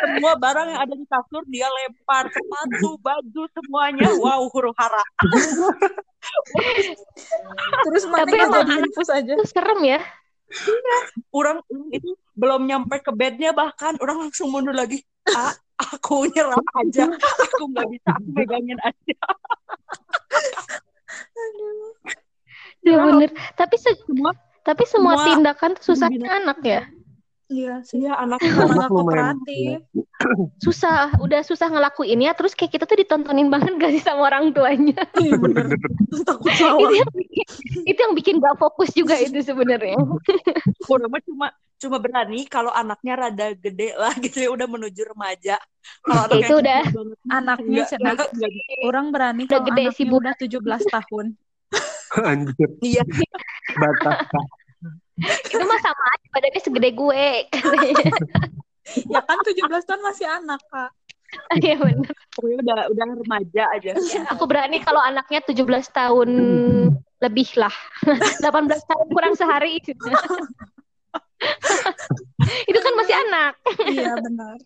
[0.00, 5.04] semua barang yang ada di kasur dia lempar sepatu baju semuanya wow huru hara
[7.84, 9.36] Terus mana Tapi emang infus aja?
[9.36, 10.00] Itu serem ya.
[11.36, 11.60] orang
[11.92, 15.02] itu belum nyampe ke bednya bahkan orang langsung mundur lagi
[15.34, 17.04] ah aku nyerah aja
[17.54, 19.16] aku nggak bisa aku megangin aja
[22.84, 23.32] Ya bener.
[23.56, 26.82] Tapi se- semua tapi semua, semua tindakan tuh susahnya binatang- anak ya.
[27.44, 29.84] Iya iya anak Anak kooperatif.
[30.60, 34.96] Susah, udah susah ngelakuinnya terus kayak kita tuh ditontonin banget gak sih sama orang tuanya.
[35.20, 35.76] Iya bener.
[36.24, 37.46] Takut itu yang bikin,
[37.84, 40.00] itu yang bikin gak fokus juga itu sebenarnya.
[40.00, 41.52] mah cuma
[41.84, 45.60] cuma berani kalau anaknya rada gede lah gitu ya udah menuju remaja
[46.00, 46.82] kalau Ya, anaknya itu udah.
[46.88, 48.12] banget, Anaknya nggak- cenah.
[48.16, 51.26] nggak- nggak- Orang berani Udah kalau gede anaknya sih, udah 17 tahun.
[52.30, 53.02] Anjir, iya
[53.74, 54.18] batas.
[55.44, 57.26] Itu mah sama aja badannya segede gue.
[59.06, 60.90] Ya kan 17 tahun masih anak, Kak.
[61.52, 62.14] Iya bener.
[62.30, 63.90] pokoknya udah udah remaja aja
[64.30, 65.58] Aku berani kalau anaknya 17
[65.90, 66.30] tahun
[67.18, 67.74] lebih lah.
[68.06, 69.82] 18 tahun kurang sehari.
[72.70, 73.52] itu kan masih anak.
[73.86, 74.56] Iya benar.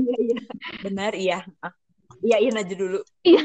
[0.00, 0.40] iya iya
[0.80, 1.72] benar iya Ah,
[2.20, 3.42] iyain aja dulu Iya.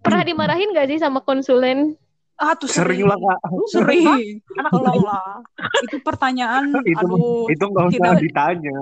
[0.00, 1.94] Pernah dimarahin gak sih sama konsulen?
[2.40, 3.38] Ah, tuh Sering lah kak.
[3.44, 4.40] Tuh sering.
[4.56, 5.44] anak lah.
[5.84, 7.44] Itu pertanyaan, Itu aduh.
[7.52, 8.22] itu nggak usah Tidak.
[8.24, 8.78] ditanya.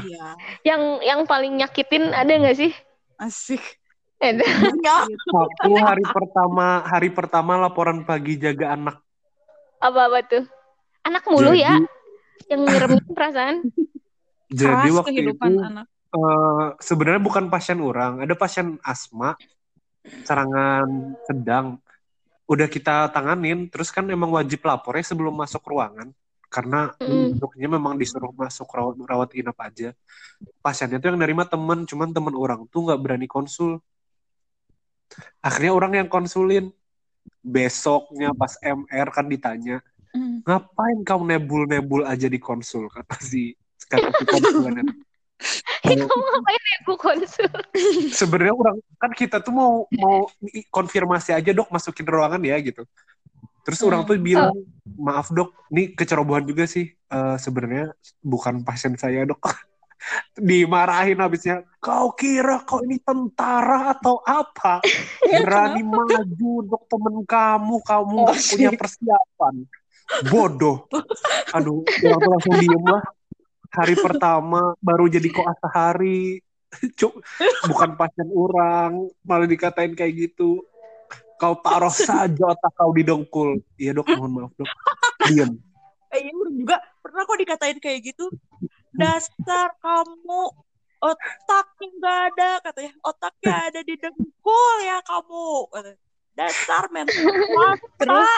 [0.00, 0.26] Iya,
[0.64, 2.72] Yang yang paling nyakitin ada gak sih?
[3.20, 3.60] asik.
[4.16, 4.42] Ada.
[5.60, 8.96] Aku hari pertama hari pertama laporan pagi jaga anak.
[9.82, 10.44] Apa-apa tuh?
[11.02, 11.74] Anak mulu Jadi- ya?
[12.46, 13.56] Yang ngeremin perasaan?
[14.46, 15.86] Jadi Keras waktu kehidupan itu anak.
[16.12, 19.32] eh, sebenarnya bukan pasien orang, ada pasien asma,
[20.22, 20.86] serangan
[21.24, 21.80] sedang.
[22.44, 26.12] Udah kita tanganin, terus kan emang wajib lapornya sebelum masuk ruangan.
[26.52, 27.40] Karena Mm.
[27.40, 29.96] dokternya memang disuruh masuk rawat, rawat inap aja.
[30.60, 33.80] Pasiennya tuh yang nerima temen, cuman temen orang tuh nggak berani konsul.
[35.40, 36.68] Akhirnya orang yang konsulin.
[37.42, 40.44] Besoknya pas MR kan ditanya, Hmm.
[40.44, 43.56] ngapain kamu nebul-nebul aja di konsul kata si
[43.88, 44.94] kata si konsulen itu.
[45.88, 47.48] Kamu ngapain gue konsul?
[48.20, 50.28] sebenarnya orang kan kita tuh mau mau
[50.68, 52.84] konfirmasi aja dok masukin ruangan ya gitu
[53.64, 54.52] terus orang tuh bilang
[55.00, 57.92] maaf dok ini kecerobohan juga sih Eh, sebenarnya
[58.24, 59.44] bukan pasien saya dok
[60.34, 64.82] dimarahin habisnya kau kira kau ini tentara atau apa?
[65.42, 69.54] Berani maju untuk temen kamu kamu nggak Oh, punya persiapan.
[70.28, 70.76] Bodoh.
[71.54, 73.02] Aduh orang tuh langsung diem lah.
[73.72, 76.42] Hari pertama baru jadi koas sehari.
[76.98, 77.20] Cuk,
[77.68, 80.64] bukan pasien orang malah dikatain kayak gitu.
[81.36, 84.70] Kau taruh saja otak kau di dengkul iya dok mohon maaf dok.
[85.26, 85.72] Diem
[86.12, 88.28] eh, iya juga pernah kok dikatain kayak gitu
[89.02, 90.42] dasar kamu
[91.02, 95.98] otaknya nggak ada katanya otaknya ada di dengkul ya kamu Katanya,
[96.32, 97.26] dasar mental
[97.98, 98.30] Terus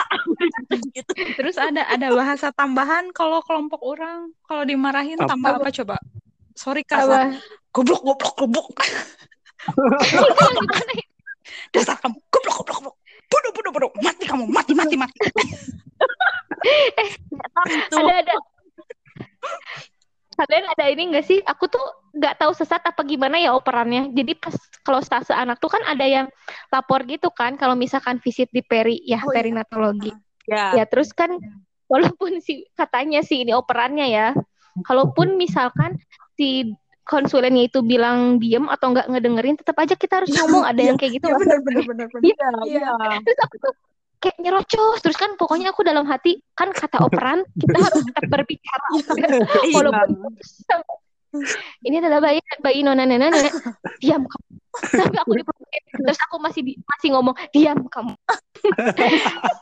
[0.91, 5.29] gitu terus ada ada bahasa tambahan kalau kelompok orang kalau dimarahin Apa?
[5.31, 5.95] tambah apa coba?
[6.55, 7.35] Sorry kasar.
[7.75, 8.67] Goblok goblok goblok.
[11.75, 12.95] Dasar kamu goblok goblok goblok.
[13.27, 13.91] Bodoh bodoh bodoh.
[13.99, 15.19] Mati kamu mati mati mati.
[17.65, 18.35] itu ada ada
[20.35, 21.39] kalian ada ini enggak sih?
[21.41, 21.81] Aku tuh
[22.13, 24.11] nggak tahu sesat apa gimana ya operannya.
[24.11, 26.27] Jadi pas kalau stase anak tuh kan ada yang
[26.69, 29.41] lapor gitu kan kalau misalkan visit di peri ya Oh, iya.
[29.41, 30.11] perinatologi.
[30.45, 30.77] Ya.
[30.77, 31.39] Ya terus kan
[31.87, 34.27] walaupun si katanya sih ini operannya ya
[34.83, 35.97] kalaupun misalkan
[36.35, 40.97] si konsulennya itu bilang diem atau nggak ngedengerin tetap aja kita harus ngomong ada yang
[40.97, 42.25] kayak gitu Iya nggak benar benar benar benar.
[42.25, 42.89] iya Iya.
[42.97, 43.17] iya.
[43.21, 43.73] Terus aku tuh
[44.19, 44.99] kayak nyerocos.
[45.03, 48.87] Terus kan pokoknya aku dalam hati kan kata operan kita harus tetap berbicara.
[49.65, 49.75] Iya.
[49.75, 50.09] walaupun
[51.87, 53.49] ini adalah bayi bayi nona nona nona
[53.99, 54.51] diam kamu.
[55.03, 58.15] Tapi aku dipelukin terus aku masih di- masih ngomong diam kamu.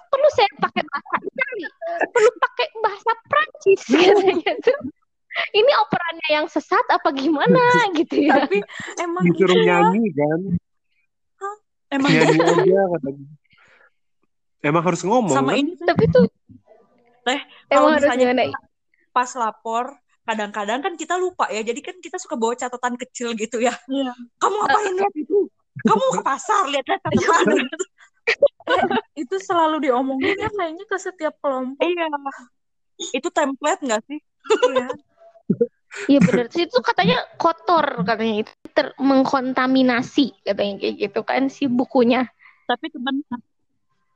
[0.10, 1.66] Perlu saya pakai bahasa Itali?
[2.14, 3.82] Perlu pakai bahasa Prancis?
[3.90, 4.80] Katanya tuh
[5.58, 7.62] ini operannya yang sesat apa gimana?
[7.98, 8.46] Gitu ya.
[8.46, 8.62] Tapi
[9.02, 9.66] emang gitu disuruh ya.
[9.82, 10.40] nyanyi kan?
[11.94, 13.26] Emang nyanyi aja katanya
[14.64, 16.28] emang harus ngomong sama kan ini tuh tapi tuh
[17.24, 17.40] Teh,
[17.72, 18.60] Emang kalau misalnya kita
[19.16, 19.86] pas lapor,
[20.28, 21.64] kadang-kadang kan kita lupa ya.
[21.64, 23.72] Jadi kan kita suka bawa catatan kecil gitu ya.
[23.88, 24.12] Iya.
[24.44, 25.48] Kamu ngapain lihat itu?
[25.88, 27.64] Kamu ke pasar lihat catatan.
[29.16, 31.80] Itu selalu diomongin ya kayaknya ke setiap kelompok.
[31.80, 32.08] iya.
[33.16, 34.20] Itu template nggak sih?
[34.72, 34.88] Iya.
[36.10, 36.46] Iya benar.
[36.52, 42.28] Terus itu katanya kotor katanya itu ter mengkontaminasi katanya kayak gitu kan si bukunya.
[42.68, 43.24] Tapi teman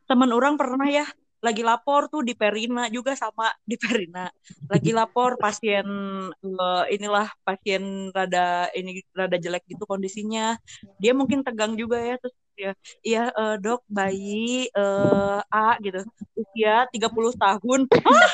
[0.07, 1.05] teman orang pernah ya
[1.37, 4.25] lagi lapor tuh di Perina juga sama di Perina.
[4.65, 5.85] Lagi lapor pasien
[6.33, 10.57] eh, inilah pasien rada ini rada jelek gitu kondisinya.
[10.97, 12.71] Dia mungkin tegang juga ya terus dia
[13.05, 16.01] iya eh, dok bayi eh, A gitu
[16.33, 17.79] usia 30 tahun.
[18.01, 18.29] Hah?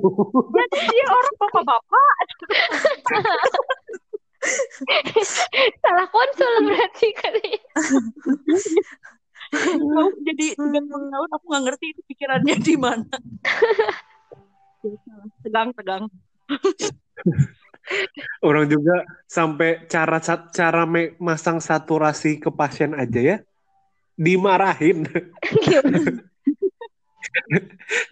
[0.56, 2.14] Jadi dia orang bapak-bapak.
[5.84, 7.60] Salah konsul berarti katanya.
[9.96, 13.16] Tahu jadi 30 tahun aku nggak ngerti itu pikirannya di mana.
[15.44, 16.04] Tegang tegang.
[18.46, 20.22] Orang juga sampai cara
[20.54, 23.36] cara me- masang saturasi ke pasien aja ya
[24.20, 25.08] dimarahin.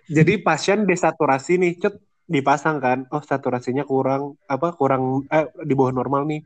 [0.08, 1.94] Jadi pasien desaturasi nih, cet
[2.28, 2.98] dipasang kan.
[3.08, 6.44] Oh, saturasinya kurang apa kurang eh, di bawah normal nih.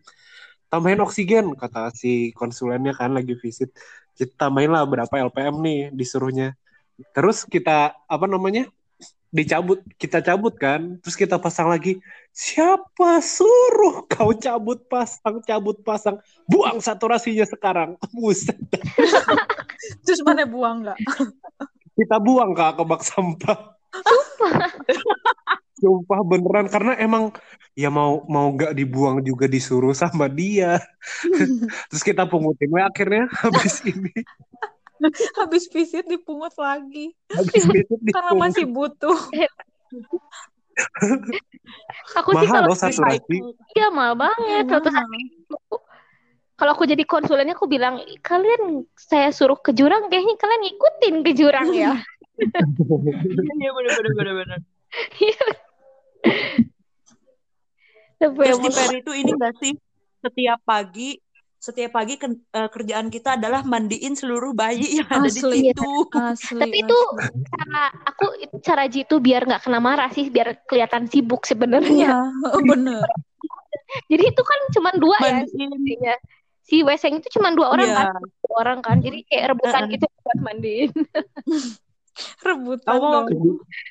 [0.71, 3.75] Tambahin oksigen kata si konsulennya kan lagi visit.
[4.17, 6.55] Kita tambahin lah berapa LPM nih disuruhnya.
[7.17, 8.69] Terus kita apa namanya?
[9.33, 11.01] dicabut, kita cabut kan.
[11.01, 11.99] Terus kita pasang lagi.
[12.37, 16.21] Siapa suruh kau cabut pasang, cabut pasang.
[16.45, 17.97] Buang saturasinya sekarang.
[18.15, 18.61] Buset.
[20.05, 21.01] Terus mana buang nggak?
[21.93, 23.59] kita buang kak ke bak sampah.
[25.83, 27.35] Sumpah beneran karena emang
[27.75, 30.79] ya mau mau gak dibuang juga disuruh sama dia.
[31.91, 34.15] Terus kita pungutin we akhirnya habis ini
[35.43, 37.11] Habis visit dipungut lagi.
[37.35, 38.47] habis visit Karena dipungut.
[38.47, 39.19] masih butuh.
[42.23, 43.37] Aku sih mahal kalau loh saturasi.
[43.75, 44.71] iya mahal banget.
[44.71, 44.97] Kalau terus
[46.55, 51.33] kalau aku jadi konsulennya aku bilang kalian saya suruh ke jurang kayaknya kalian ngikutin ke
[51.35, 51.99] jurang ya.
[53.59, 54.61] Iya benar benar benar benar.
[58.17, 59.73] Tapi Terus di Peri itu ini enggak sih
[60.23, 61.19] setiap pagi
[61.59, 65.91] setiap pagi ken- eh, kerjaan kita adalah mandiin seluruh bayi yang ada di situ.
[66.19, 66.59] Asli.
[66.59, 67.47] Tapi itu asli.
[67.55, 72.19] cara aku itu cara jitu biar nggak kena marah sih biar kelihatan sibuk sebenarnya.
[72.19, 72.19] Iya,
[72.67, 73.07] bener.
[74.11, 75.71] Jadi itu kan cuma dua ya Mandiin.
[75.71, 76.15] intinya.
[76.63, 77.99] Si Weseng itu cuma dua orang Iya.
[78.11, 78.97] kan, dua orang kan.
[78.99, 79.93] Jadi kayak rebutan Heeh.
[79.99, 80.91] gitu buat mandiin.
[82.47, 83.27] Rebutan Tahu dong.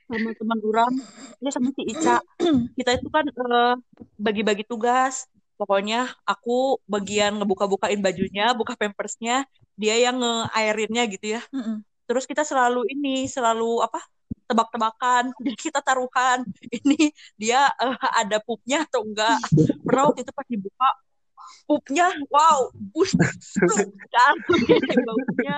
[0.10, 0.94] sama teman orang,
[1.42, 2.22] ya sama si Ica.
[2.78, 3.76] Kita itu kan eh,
[4.20, 5.26] bagi-bagi tugas.
[5.58, 9.46] Pokoknya aku bagian ngebuka-bukain bajunya, buka pampersnya,
[9.78, 11.42] dia yang ngeairinnya gitu ya.
[11.54, 11.86] Mm-mm.
[12.10, 14.02] Terus kita selalu ini, selalu apa?
[14.52, 15.32] tebak-tebakan.
[15.40, 16.44] Jadi kita taruhan.
[16.84, 19.40] Ini dia eh, ada pupnya atau enggak.
[19.88, 20.90] Pernah waktu itu pas dibuka
[21.68, 23.16] pupnya, wow, bus,
[24.12, 24.60] jatuh
[25.08, 25.58] baunya.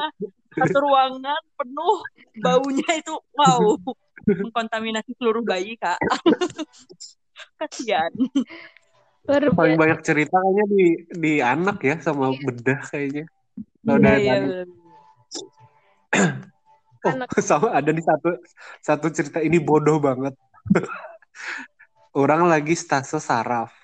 [0.54, 1.98] Satu ruangan penuh
[2.40, 3.78] baunya itu, wow,
[4.26, 5.98] mengkontaminasi seluruh bayi kak.
[7.60, 8.12] Kasihan.
[9.24, 10.86] Luar Paling banyak cerita kayaknya di
[11.16, 13.26] di anak ya sama bedah kayaknya.
[13.84, 14.48] Kalau Iya, dari iya, tadi.
[14.48, 14.68] bener.
[17.04, 17.12] Oh,
[17.44, 18.40] sama ada di satu
[18.80, 20.40] satu cerita ini bodoh banget.
[22.16, 23.76] Orang lagi stase saraf.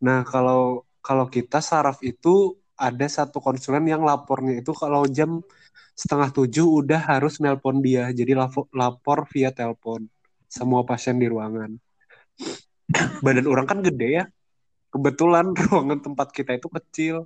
[0.00, 5.42] Nah, kalau kalau kita saraf itu ada satu konsulen yang lapornya itu kalau jam
[5.98, 8.06] setengah tujuh udah harus nelpon dia.
[8.14, 10.06] Jadi lapo- lapor via telepon
[10.46, 11.74] semua pasien di ruangan.
[13.26, 14.24] Badan orang kan gede ya.
[14.94, 17.16] Kebetulan ruangan tempat kita itu kecil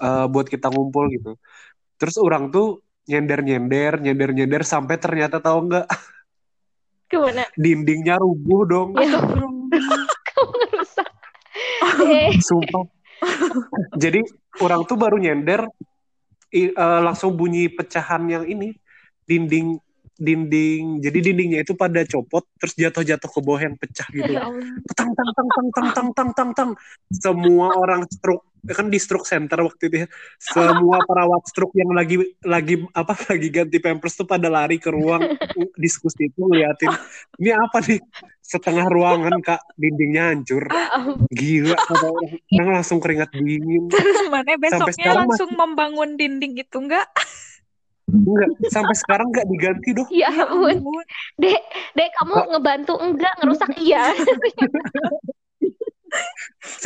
[0.00, 1.36] eh, buat kita ngumpul gitu.
[2.00, 5.86] Terus orang tuh nyender-nyender, nyender-nyender sampai ternyata tahu nggak
[7.62, 8.90] dindingnya rubuh dong.
[8.98, 9.20] Ya,
[10.32, 10.66] kamu.
[12.02, 12.84] Eh, Sumpah.
[13.96, 14.20] Jadi
[14.62, 15.66] orang tuh baru nyender
[16.52, 18.76] i- eh, langsung bunyi pecahan yang ini
[19.26, 19.80] dinding
[20.16, 24.32] dinding jadi dindingnya itu pada copot terus jatuh-jatuh ke bawah yang pecah gitu.
[24.32, 24.48] Ya.
[24.96, 26.70] Tang tang tang tang tang tang tang tang tang.
[27.12, 30.08] Semua orang stroke kan di stroke center waktu itu ya.
[30.40, 35.20] Semua perawat stroke yang lagi lagi apa lagi ganti pampers tuh pada lari ke ruang
[35.84, 36.96] diskusi itu ngeliatin
[37.36, 38.00] ini apa nih
[38.46, 39.58] setengah ruangan kak.
[39.74, 40.70] Dindingnya hancur.
[41.34, 42.38] Gila kata orang.
[42.78, 43.90] Langsung keringat dingin.
[43.90, 47.10] Terus mana besoknya sekarang langsung membangun dinding itu enggak?
[48.06, 50.78] enggak sampai sekarang enggak diganti doh ya ampun.
[51.42, 51.58] Dek,
[51.98, 54.14] dek kamu ngebantu enggak ngerusak iya.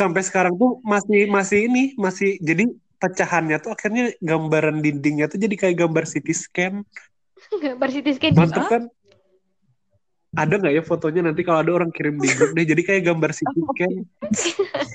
[0.01, 2.67] sampai sekarang tuh masih masih ini masih jadi
[2.97, 6.73] pecahannya tuh akhirnya gambaran dindingnya tuh jadi kayak gambar CT scan.
[7.49, 8.33] Gambar CT scan.
[8.37, 8.83] mantep kan
[10.31, 11.21] ada nggak ya fotonya?
[11.27, 12.63] Nanti kalau ada orang kirim di grup deh.
[12.63, 13.43] Jadi kayak gambar si
[13.75, 14.07] Ken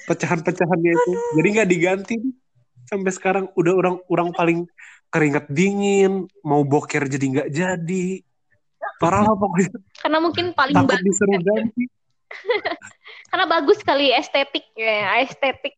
[0.09, 1.13] pecahan-pecahannya itu.
[1.37, 2.17] Jadi nggak diganti.
[2.87, 4.59] Sampai sekarang udah orang orang paling
[5.13, 6.25] keringat dingin.
[6.41, 8.25] Mau boker jadi nggak jadi.
[8.97, 9.77] Parah lah pokoknya.
[10.01, 11.05] Karena mungkin paling takut bagus.
[11.05, 11.85] disuruh ganti.
[13.31, 14.65] Karena bagus kali estetik.
[14.73, 15.77] Ya, estetik.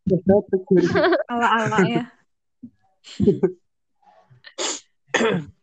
[1.27, 2.03] Ala-ala ya.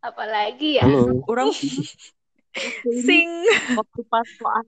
[0.00, 0.84] Apalagi ya.
[0.84, 1.24] Halo.
[1.28, 1.52] Orang
[3.06, 3.30] Sing.
[3.78, 4.66] waktu pas koas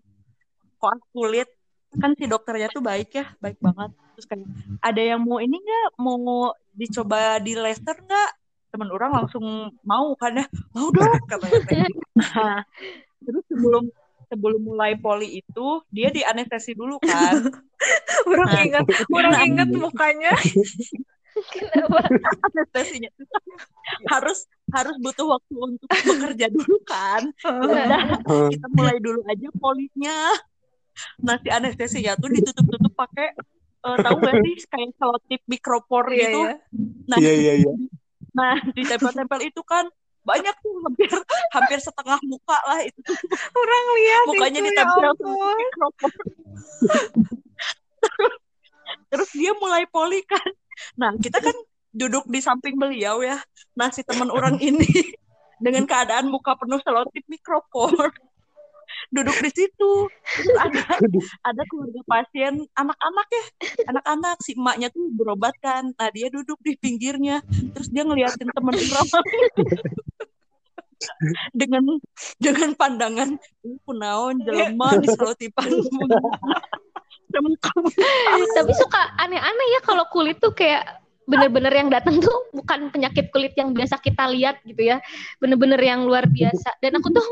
[0.78, 1.50] koas kulit
[1.98, 4.46] kan si dokternya tuh baik ya baik banget terus kayak
[4.78, 8.30] ada yang mau ini nggak mau dicoba di laser nggak
[8.70, 11.90] teman orang langsung mau kan ya mau dong katanya teh.
[12.22, 12.62] Nah,
[13.18, 13.90] terus sebelum
[14.30, 17.50] sebelum mulai poli itu dia di anestesi dulu kan
[18.30, 18.62] Orang Nah.
[18.62, 20.32] ingat, orang ingat mukanya.
[21.32, 22.00] Kenapa?
[24.12, 24.38] harus
[24.72, 27.32] harus butuh waktu untuk bekerja dulu kan.
[27.44, 28.20] Udah
[28.52, 30.16] kita mulai dulu aja polinya
[31.22, 33.32] nah si anestesinya tuh ditutup-tutup pakai
[33.82, 36.40] eh, tahu gak sih kayak selotip mikropor Iya, gitu?
[36.44, 36.54] iya.
[37.08, 37.72] nah iya iya iya.
[38.32, 39.88] nah di tempel-tempel itu kan
[40.22, 41.10] banyak tuh hampir
[41.50, 43.10] hampir setengah muka lah itu.
[43.58, 46.12] Orang lihat mukanya itu, ya ditempel sama mikropor.
[47.98, 48.34] Terus,
[49.10, 50.46] terus dia mulai poli kan
[50.98, 51.56] nah kita kan
[51.92, 53.38] duduk di samping beliau ya.
[53.76, 54.88] Nah si teman orang ini
[55.64, 57.92] dengan keadaan muka penuh selotip mikropor
[59.14, 59.92] duduk di situ.
[60.56, 60.98] Ada
[61.44, 63.44] ada keluarga pasien anak-anak ya.
[63.92, 65.92] Anak-anak si emaknya tuh berobat kan.
[65.94, 67.44] Nah dia duduk di pinggirnya.
[67.76, 69.08] Terus dia ngeliatin temen orang.
[71.50, 71.82] Dengan
[72.38, 73.34] dengan pandangan
[73.66, 75.66] "Ih, kunaon jelema di selotipan
[78.56, 83.54] Tapi suka aneh-aneh ya kalau kulit tuh kayak bener-bener yang datang tuh bukan penyakit kulit
[83.54, 84.98] yang biasa kita lihat gitu ya.
[85.38, 86.78] Bener-bener yang luar biasa.
[86.82, 87.26] Dan aku tuh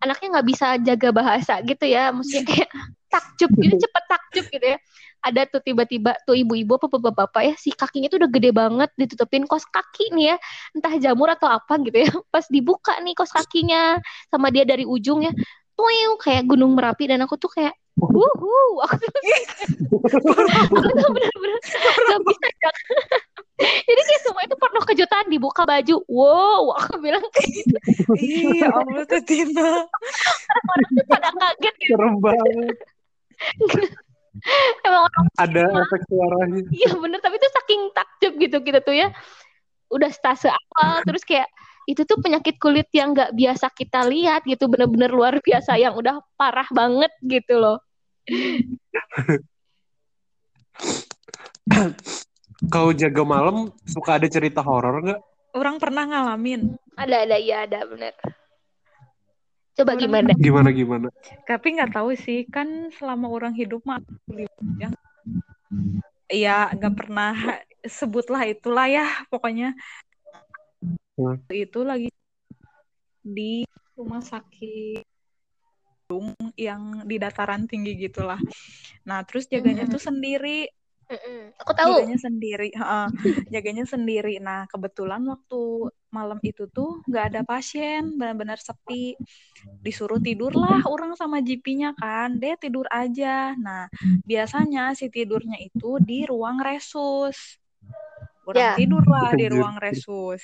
[0.00, 2.14] anaknya nggak bisa jaga bahasa gitu ya.
[2.14, 2.70] Maksudnya kayak
[3.12, 4.78] takjub gitu, cepet takjub gitu ya.
[5.22, 9.46] Ada tuh tiba-tiba tuh ibu-ibu apa bapak-bapak ya si kakinya tuh udah gede banget ditutupin
[9.46, 10.36] kos kaki nih ya
[10.74, 15.30] entah jamur atau apa gitu ya pas dibuka nih kos kakinya sama dia dari ujungnya
[15.78, 20.30] tuh kayak gunung merapi dan aku tuh kayak wuhu aku tuh
[21.12, 22.74] bener-bener gak bisa Kak.
[23.62, 25.96] jadi kayak semua itu penuh kejutan dibuka baju.
[26.08, 27.76] Wow aku bilang kayak gitu.
[28.16, 29.86] Iya, Allah tuh Tina.
[30.72, 31.92] orang tuh pada kaget gitu.
[31.94, 32.76] Serem banget.
[34.82, 36.62] Emang orang ada efek suaranya.
[36.72, 37.18] Iya bener.
[37.20, 39.08] Tapi itu saking takjub gitu kita tuh ya.
[39.92, 41.46] Udah stase awal terus kayak
[41.86, 46.22] itu tuh penyakit kulit yang nggak biasa kita lihat gitu bener-bener luar biasa yang udah
[46.38, 47.78] parah banget gitu loh.
[52.70, 55.20] Kau jaga malam suka ada cerita horor nggak?
[55.52, 56.78] Orang pernah ngalamin.
[56.94, 58.14] ada ada iya ada bener.
[59.72, 60.30] Coba Orang- gimana?
[60.38, 61.08] Gimana gimana?
[61.48, 63.98] Tapi nggak tahu sih, kan selama orang hidup mah
[64.78, 64.88] ya.
[66.32, 67.34] Iya, nggak pernah
[67.84, 69.74] sebutlah itulah ya, pokoknya
[71.22, 71.38] Hmm.
[71.54, 72.08] itu lagi
[73.22, 73.62] di
[73.94, 75.06] rumah sakit
[76.60, 78.36] yang di dataran tinggi gitulah.
[79.08, 79.92] Nah, terus jaganya Mhm.
[79.96, 80.68] tuh sendiri,
[81.08, 81.56] Mm-mm.
[81.56, 83.06] aku tahu jaganya sendiri, heeh,
[83.48, 84.36] jaganya sendiri.
[84.42, 89.16] Nah, kebetulan waktu malam itu tuh nggak ada pasien, benar-benar sepi.
[89.80, 93.56] Disuruh tidurlah orang sama GP-nya kan, deh tidur aja.
[93.56, 93.88] Nah,
[94.28, 97.56] biasanya si tidurnya itu di ruang resus.
[98.44, 98.74] Orang Ya.
[98.76, 99.52] tidurlah di Anjir.
[99.54, 100.42] ruang resus.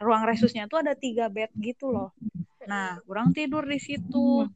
[0.00, 2.16] Ruang resusnya tuh ada tiga bed gitu loh.
[2.64, 4.48] Nah, orang tidur di situ.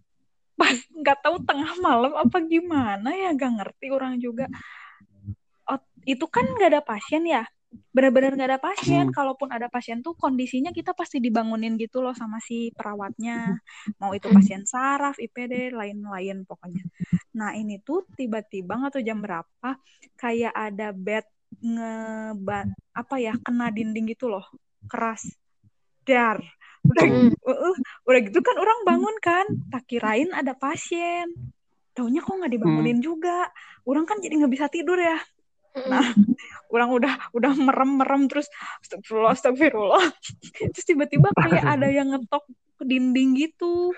[0.57, 4.49] Pas nggak tahu tengah malam apa gimana ya, gak ngerti orang juga.
[5.68, 7.45] Oh, itu kan nggak ada pasien ya?
[7.92, 9.11] Benar-benar nggak ada pasien.
[9.11, 9.14] Hmm.
[9.14, 13.61] Kalaupun ada pasien tuh kondisinya kita pasti dibangunin gitu loh sama si perawatnya.
[14.01, 16.86] Mau itu pasien saraf, IPD, lain-lain pokoknya.
[17.34, 19.70] Nah ini tuh tiba-tiba nggak tahu jam berapa
[20.16, 21.26] kayak ada bed
[21.62, 24.42] ngeba apa ya kena dinding gitu loh
[24.89, 25.28] keras
[26.05, 26.41] dar
[26.85, 27.32] udah Mm.
[27.49, 31.32] uh, udah gitu kan orang bangun kan tak kirain ada pasien
[31.97, 33.49] taunya kok nggak dibangunin juga
[33.89, 35.16] orang kan jadi nggak bisa tidur ya
[35.74, 36.07] Nah,
[36.70, 38.47] orang udah udah merem-merem terus
[38.78, 40.07] astagfirullah astagfirullah.
[40.70, 42.47] Terus tiba-tiba kayak ada yang ngetok
[42.78, 43.91] ke dinding gitu.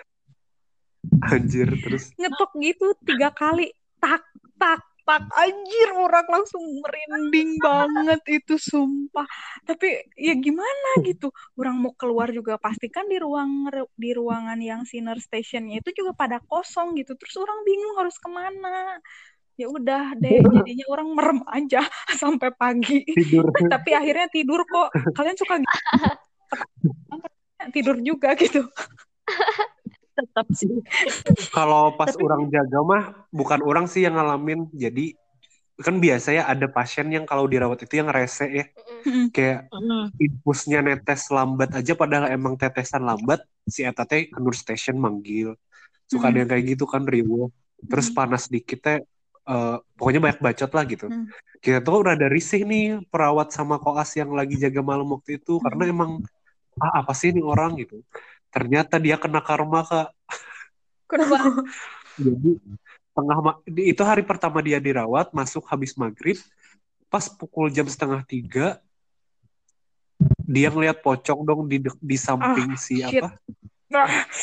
[1.20, 3.76] anjir terus Ngetok gitu tiga kali.
[4.01, 4.24] Tak
[4.57, 9.24] tak tak anjir orang langsung merinding banget itu sumpah.
[9.62, 11.30] Tapi ya gimana gitu.
[11.54, 16.12] Orang mau keluar juga pasti kan di ruang di ruangan yang sinner stationnya itu juga
[16.18, 17.14] pada kosong gitu.
[17.14, 18.98] Terus orang bingung harus ke mana.
[19.57, 21.86] Ya udah deh, jadinya orang merem aja
[22.20, 23.07] sampai pagi.
[23.07, 25.78] tidur tapi akhirnya tidur kok kalian suka gitu?
[27.74, 28.62] tidur juga gitu
[30.17, 30.81] tetap sih
[31.53, 34.67] Kalau pas Tapi- orang jaga mah bukan orang sih yang ngalamin.
[34.73, 35.12] Jadi
[35.77, 38.64] kan biasanya ada pasien yang kalau dirawat itu yang rese ya.
[39.05, 39.29] Mm-mm.
[39.29, 40.07] Kayak Mm.
[40.17, 45.53] infusnya netes lambat aja padahal emang tetesan lambat si eta teh ke nurse station manggil.
[46.09, 47.53] Suka ada yang kayak gitu kan riwo.
[47.77, 48.17] Terus Hmm.
[48.17, 48.99] panas dikit teh
[49.47, 51.07] eh, pokoknya banyak bacot lah gitu.
[51.07, 51.31] Hmm.
[51.61, 55.62] Kita tuh udah ada risih nih perawat sama koas yang lagi jaga malam waktu itu
[55.62, 56.19] karena emang
[56.77, 58.03] ah apa sih ini orang gitu.
[58.51, 60.09] Ternyata dia kena karma kak.
[61.07, 61.36] Kenapa?
[62.24, 62.57] Jadi
[63.16, 63.38] tengah
[63.80, 66.36] itu hari pertama dia dirawat masuk habis maghrib
[67.09, 68.76] pas pukul jam setengah tiga
[70.44, 73.24] dia ngeliat pocong dong di di samping si shit.
[73.24, 73.40] apa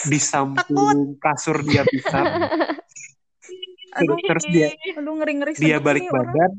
[0.10, 1.86] di samping kasur dia
[3.94, 5.22] Aduh, terus dia aduh
[5.54, 6.34] dia balik orang.
[6.34, 6.52] badan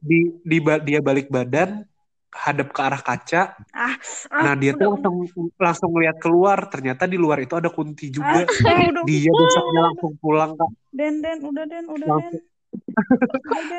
[0.00, 0.58] di, di
[0.88, 1.84] dia balik badan
[2.32, 3.42] hadap ke arah kaca.
[3.76, 3.94] Ah,
[4.40, 6.66] nah dia tuh langsung langsung lihat keluar.
[6.72, 8.42] Ternyata di luar itu ada kunti juga.
[8.42, 10.70] Ah, udah, dia besoknya langsung pulang kak.
[10.90, 12.40] Den, Den, udah Den, udah Langsung.
[12.40, 12.50] Den.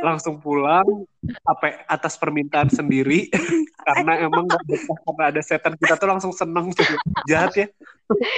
[0.05, 0.85] Langsung pulang
[1.49, 3.33] apa atas permintaan sendiri.
[3.89, 6.71] Karena emang gak betah karena ada setan kita tuh langsung seneng.
[6.71, 6.87] Tuh
[7.29, 7.67] jahat ya.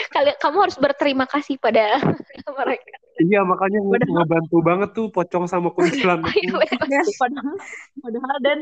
[0.09, 1.99] Kalian kamu harus berterima kasih pada
[2.57, 2.95] mereka.
[3.15, 6.99] iya makanya ngebantu banget tuh pocong sama kuntilanak Ayo, ya.
[7.15, 7.55] padahal
[8.03, 8.59] padahal dan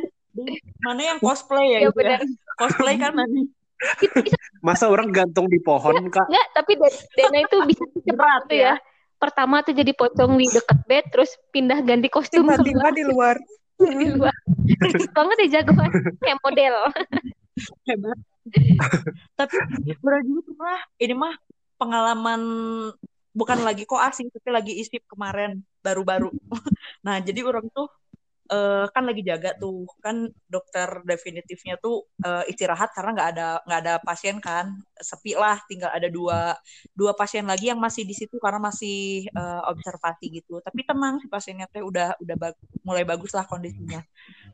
[0.81, 2.19] mana yang cosplay ya Iya, itu ya benar.
[2.57, 3.41] cosplay kan mana
[4.63, 6.71] masa orang gantung di pohon kak enggak, tapi
[7.13, 8.75] Dana itu bisa cepat berat tuh ya ya.
[9.19, 13.35] Pertama tuh jadi pocong di deket bed, terus pindah ganti kostum Tiba-tiba di luar.
[13.79, 14.35] di luar.
[15.15, 16.75] Banget ya jagoan kayak model.
[17.87, 18.17] hebat
[19.39, 19.55] tapi
[20.03, 21.33] berat juga pernah ini mah
[21.79, 22.41] pengalaman
[23.31, 26.29] bukan lagi koas sih tapi lagi isip kemarin baru-baru
[27.05, 27.87] nah jadi orang tuh
[28.51, 30.15] eh, kan lagi jaga tuh kan
[30.53, 34.65] dokter definitifnya tuh eh, istirahat karena nggak ada nggak ada pasien kan.
[35.09, 36.55] Sepi lah tinggal ada dua
[36.99, 40.59] dua pasien lagi yang masih di situ karena masih eh, observasi gitu.
[40.65, 43.99] Tapi tenang si pasiennya teh udah udah bag- mulai bagus lah kondisinya.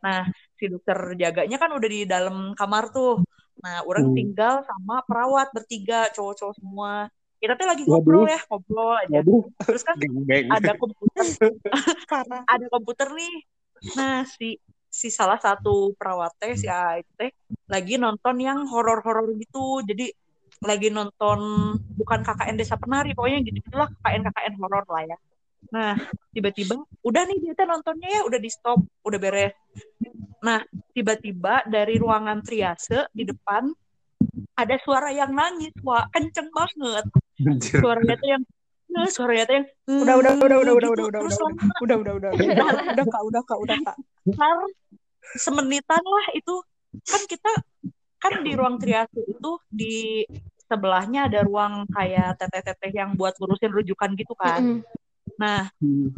[0.06, 0.20] Nah
[0.60, 3.24] si dokter jaganya kan udah di dalam kamar tuh.
[3.64, 4.16] Nah orang Hmm.
[4.18, 6.94] tinggal sama perawat bertiga cowok-cowok semua.
[7.42, 7.90] Kita tuh lagi Waduh.
[7.90, 9.18] ngobrol ya ngobrol aja.
[9.18, 9.98] Waduh, terus kan
[10.56, 11.28] ada komputer.
[12.54, 13.34] Ada komputer nih.
[13.96, 14.60] Nah, si
[14.90, 17.30] si salah satu perawat teh si A itu
[17.70, 19.86] lagi nonton yang horor-horor gitu.
[19.86, 20.10] Jadi
[20.60, 21.40] lagi nonton
[21.96, 25.18] bukan KKN Desa Penari, pokoknya gitu lah KKN KKN horor lah ya.
[25.70, 25.94] Nah,
[26.34, 29.56] tiba-tiba udah nih dia teh nontonnya ya udah di stop, udah beres.
[30.40, 30.64] Nah,
[30.96, 33.68] tiba-tiba dari ruangan triase di depan
[34.56, 37.06] ada suara yang nangis, wah kenceng banget.
[37.40, 37.80] Anjir.
[37.80, 38.44] Suaranya tuh yang
[38.90, 40.90] nah, suaranya yang Udah, udah, udah, udah, udah, gitu.
[40.90, 43.98] udah, udah, Terus udah, udah, udah, udah, udah, udah, udah, kak, udah, kak, udah, kak.
[44.26, 44.58] sebentar
[45.38, 46.56] semenitan lah itu
[47.06, 47.52] kan kita
[48.20, 50.26] kan di ruang triase itu di
[50.70, 54.86] sebelahnya ada ruang kayak teteh-teteh yang buat ngurusin rujukan gitu kan.
[55.40, 56.14] Nah, Hmm.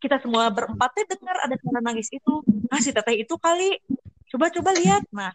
[0.00, 2.42] kita semua berempat teh dengar ada suara nangis itu.
[2.70, 3.78] Nah, si teteh itu kali
[4.32, 5.02] coba-coba lihat.
[5.12, 5.30] Nah,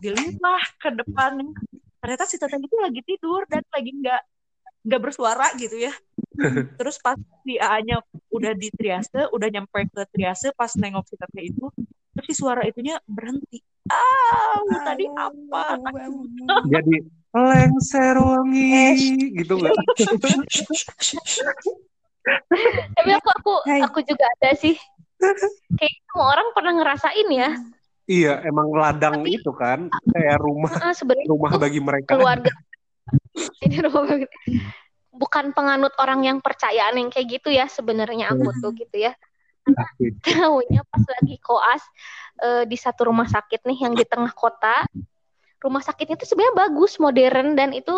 [0.00, 1.50] dilihatlah ke depan.
[2.00, 4.22] Ternyata si teteh itu lagi tidur dan lagi nggak
[4.80, 5.92] nggak bersuara gitu ya.
[6.80, 8.00] Terus pas si AA-nya
[8.32, 11.66] udah di triase, udah nyampe ke triase, pas nengok si teteh itu,
[12.10, 13.60] terus si suara itunya berhenti.
[13.90, 15.76] Ah, tadi apa?
[16.68, 16.94] Jadi
[17.30, 18.96] lengser wangi
[19.34, 19.74] gitu nggak?
[22.96, 24.76] Tapi aku aku aku juga ada sih.
[25.76, 27.48] Kayak semua orang pernah ngerasain ya.
[28.10, 32.16] Iya, emang ladang Tapi- itu kan kayak rumah Ah, sebenarnya rumah bagi mereka.
[32.16, 32.50] keluarga
[33.64, 34.26] ini rumah
[35.10, 39.12] bukan penganut orang yang percayaan yang kayak gitu ya sebenarnya aku tuh gitu ya.
[40.24, 41.82] Tahunya pas lagi koas
[42.40, 44.86] eh, di satu rumah sakit nih yang di tengah kota.
[45.60, 47.92] Rumah sakitnya itu sebenarnya bagus, modern dan itu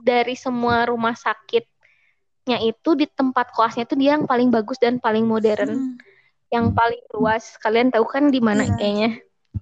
[0.00, 5.28] dari semua rumah sakitnya itu di tempat koasnya itu dia yang paling bagus dan paling
[5.28, 6.00] modern,
[6.48, 7.60] yang paling luas.
[7.60, 8.74] Kalian tahu kan di mana Iya.
[8.80, 9.10] kayaknya?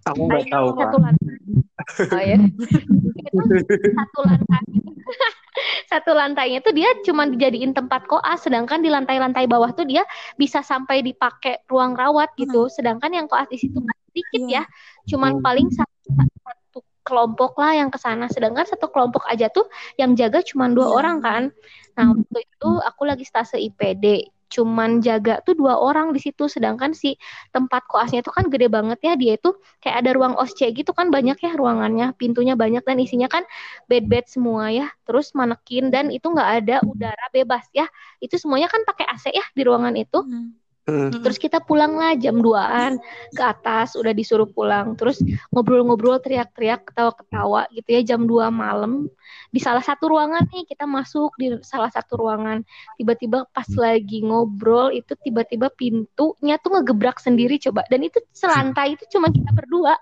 [0.02, 0.80] Aku nggak tahu kak.
[0.90, 1.36] Satu lantai.
[2.14, 2.36] Oh ya.
[2.38, 3.54] Itu
[3.92, 4.62] satu lantai.
[5.90, 10.02] satu lantainya tuh dia cuma dijadiin tempat koas, sedangkan di lantai-lantai bawah tuh dia
[10.34, 12.66] bisa sampai dipakai ruang rawat gitu.
[12.66, 14.62] Sedangkan yang koas di situ kan sedikit Iya.
[14.62, 14.62] ya,
[15.14, 15.44] cuman Hmm.
[15.44, 18.26] paling satu, satu kelompok lah yang ke sana.
[18.30, 19.68] Sedangkan satu kelompok aja tuh
[20.00, 20.94] yang jaga cuma dua Iya.
[20.98, 21.42] orang kan.
[21.94, 26.48] Nah waktu itu aku lagi stase IPD, cuman jaga tuh dua orang di situ.
[26.50, 27.16] Sedangkan si
[27.54, 29.48] tempat koasnya itu kan gede banget ya, dia itu
[29.82, 33.44] kayak ada ruang OSC gitu kan banyak ya ruangannya, pintunya banyak dan isinya kan
[33.90, 34.86] bed-bed semua ya.
[35.06, 37.86] Terus manekin dan itu nggak ada udara bebas ya.
[38.22, 40.18] Itu semuanya kan pakai AC ya di ruangan itu.
[40.24, 40.63] Hmm.
[40.84, 41.08] Heeh.
[41.16, 43.00] Terus kita pulang lah jam 2-an
[43.32, 44.92] ke atas, udah disuruh pulang.
[45.00, 45.16] Terus
[45.48, 49.08] ngobrol-ngobrol, teriak-teriak, ketawa-ketawa gitu ya jam 2 malam.
[49.48, 52.60] Di salah satu ruangan nih, kita masuk di salah satu ruangan.
[53.00, 57.88] Tiba-tiba pas lagi ngobrol, itu tiba-tiba pintunya tuh ngegebrak sendiri coba.
[57.88, 59.96] Dan itu selantai itu cuma kita berdua.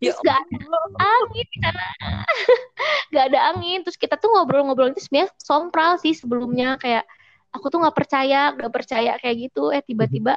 [0.00, 0.58] Terus gak ada
[0.98, 1.86] angin di sana.
[3.14, 3.78] gak ada angin.
[3.86, 6.74] Terus kita tuh ngobrol-ngobrol itu sebenarnya sompral sih sebelumnya.
[6.82, 7.06] Kayak
[7.52, 9.70] aku tuh nggak percaya, nggak percaya kayak gitu.
[9.70, 10.34] Eh tiba-tiba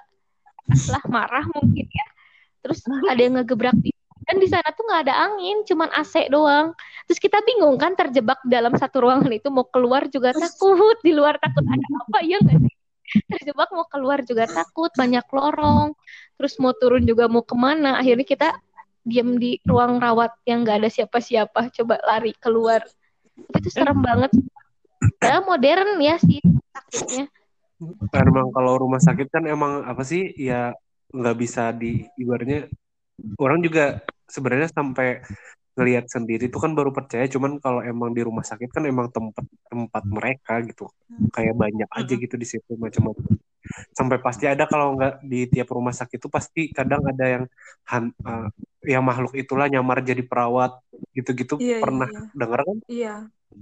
[0.93, 2.07] lah marah mungkin ya.
[2.61, 4.03] Terus ada yang ngegebrak pintu.
[4.25, 6.73] Dan di sana tuh nggak ada angin, cuman AC doang.
[7.05, 11.37] Terus kita bingung kan terjebak dalam satu ruangan itu mau keluar juga takut, di luar
[11.37, 12.75] takut ada apa ya nggak sih?
[13.29, 15.93] Terjebak mau keluar juga takut, banyak lorong.
[16.41, 18.01] Terus mau turun juga mau ke mana?
[18.01, 18.49] Akhirnya kita
[19.05, 22.81] diam di ruang rawat yang nggak ada siapa-siapa, coba lari keluar.
[23.53, 24.33] Itu serem banget.
[25.21, 26.41] Ya modern ya sih
[26.75, 27.25] sakitnya.
[28.11, 30.71] Emang kalau rumah sakit kan emang apa sih ya
[31.11, 32.71] nggak bisa di ibaratnya
[33.39, 35.23] orang juga sebenarnya sampai
[35.75, 39.43] ngelihat sendiri itu kan baru percaya cuman kalau emang di rumah sakit kan emang tempat
[39.67, 40.87] tempat mereka gitu.
[41.35, 43.35] Kayak banyak aja gitu di situ macam-macam
[43.91, 47.43] sampai pasti ada kalau nggak di tiap rumah sakit itu pasti kadang ada yang
[47.89, 48.47] han, eh,
[48.85, 50.77] yang makhluk itulah nyamar jadi perawat
[51.15, 52.21] gitu-gitu Iya, pernah iya.
[52.33, 53.15] dengar kan Iya.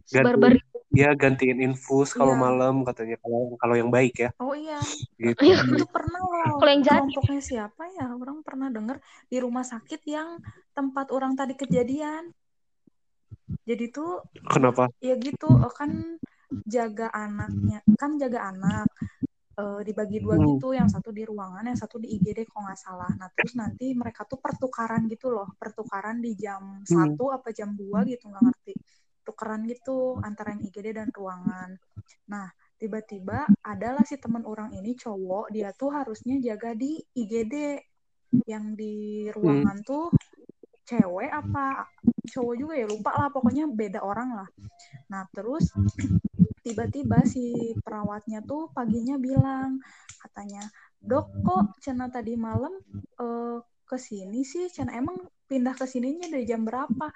[0.10, 0.58] Sebar-bar
[0.94, 2.42] dia gantiin infus kalau Iya.
[2.42, 4.82] malam katanya kalau kalau yang baik ya Oh iya.
[5.18, 6.58] gitu Itu pernah loh.
[6.62, 8.06] Kalau yang jahat Kelompoknya siapa ya?
[8.14, 8.98] Orang pernah dengar
[9.30, 10.38] di rumah sakit yang
[10.74, 12.30] tempat orang tadi kejadian.
[13.64, 16.20] Jadi tuh kenapa ya gitu eh, kan
[16.68, 18.88] jaga anaknya kan jaga anak
[19.54, 20.58] eh, dibagi dua Hmm.
[20.58, 23.12] gitu yang satu di ruangan yang satu di IGD kalau nggak salah.
[23.14, 26.86] Nah terus nanti mereka tuh pertukaran gitu loh pertukaran di jam Hmm.
[26.86, 28.74] satu apa jam 2 gitu nggak ngerti.
[29.24, 31.78] Tukeran gitu antara yang IGD dan ruangan.
[32.28, 32.50] Nah
[32.82, 37.80] tiba-tiba adalah si teman orang ini cowok dia tuh harusnya jaga di IGD
[38.50, 40.10] yang di ruangan tuh
[40.84, 41.88] cewek apa
[42.28, 44.50] cowok juga ya lupa lah pokoknya beda orang lah.
[45.14, 45.72] Nah terus
[46.64, 49.84] tiba-tiba si perawatnya tuh paginya bilang
[50.24, 50.64] katanya
[51.04, 52.72] dok kok cina tadi malam
[53.20, 53.60] eh,
[53.94, 54.72] ke sini sih?
[54.74, 57.14] Cina emang pindah ke sininya dari jam berapa?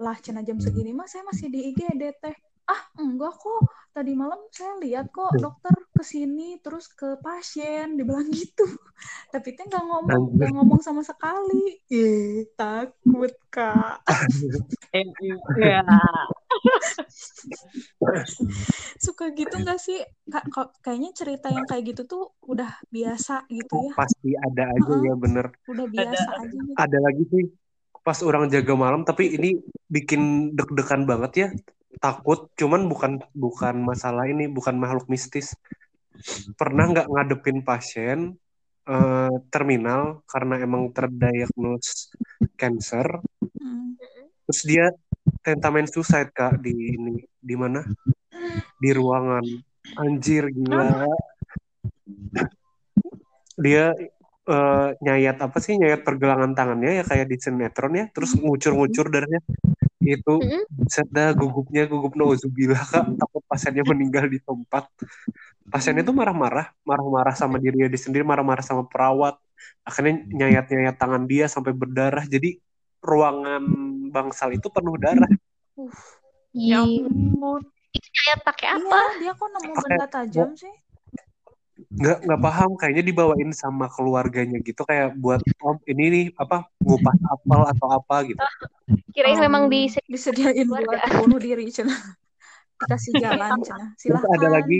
[0.00, 2.36] Lah cina jam segini mah saya masih di IGD teh.
[2.64, 3.68] Ah enggak kok.
[3.92, 7.98] Tadi malam saya lihat kok dokter ke sini terus ke pasien.
[7.98, 8.64] Dibilang gitu.
[9.34, 11.82] Tapi teh nggak ngomong nggak ngomong sama sekali.
[11.92, 14.00] Ih takut kak.
[15.58, 15.84] Ya
[19.04, 19.98] suka gitu nggak sih?
[20.28, 23.92] Kak kok- kayaknya cerita yang kayak gitu tuh udah biasa gitu ya.
[23.96, 25.08] Pasti ada aja Heeh.
[25.08, 25.46] ya bener.
[25.68, 26.76] udah biasa aja gitu.
[26.76, 27.44] Ada lagi sih
[27.98, 31.48] pas orang jaga malam tapi ini bikin deg-degan banget ya.
[31.98, 35.56] Takut cuman bukan bukan masalah ini bukan makhluk mistis.
[36.58, 38.34] Pernah nggak ngadepin pasien
[38.88, 42.12] eh, terminal karena emang terdiagnos
[42.58, 43.22] cancer?
[43.58, 43.98] Hmm.
[44.48, 44.86] terus dia
[45.48, 47.80] tentamen suicide kak di ini di mana?
[48.76, 49.44] Di ruangan.
[49.96, 51.08] Anjir gila.
[53.56, 53.96] Dia
[54.44, 55.80] eh, nyayat apa sih?
[55.80, 58.04] Nyayat pergelangan tangannya ya kayak di sinetron ya.
[58.12, 59.40] Terus ngucur-ngucur darahnya.
[59.98, 60.62] Itu Mm-mm.
[60.86, 63.08] sedang gugupnya gugup nauzubillah kak.
[63.16, 64.84] Takut pasiennya meninggal di tempat.
[65.72, 66.76] Pasiennya tuh marah-marah.
[66.84, 69.40] Marah-marah sama dirinya di sendiri marah-marah sama perawat.
[69.88, 72.28] Akhirnya nyayat-nyayat tangan dia sampai berdarah.
[72.28, 72.60] Jadi
[73.00, 73.64] ruangan
[74.08, 75.30] bangsal itu penuh darah.
[76.56, 77.62] Ya Ih, ampun.
[77.94, 78.98] Itu kayak pakai iya apa?
[79.20, 80.74] dia kok nemu benda tajam sih?
[81.94, 82.70] Nggak nggak paham.
[82.76, 88.16] Kayaknya dibawain sama keluarganya gitu kayak buat om ini nih apa ngupas apel atau apa
[88.28, 88.42] gitu.
[89.14, 90.84] Kirain Oh, memang di disediain buat
[91.22, 91.94] bunuh diri cina.
[92.78, 93.84] Dikasih jalan cina.
[93.94, 94.78] Terus silahkan ada lagi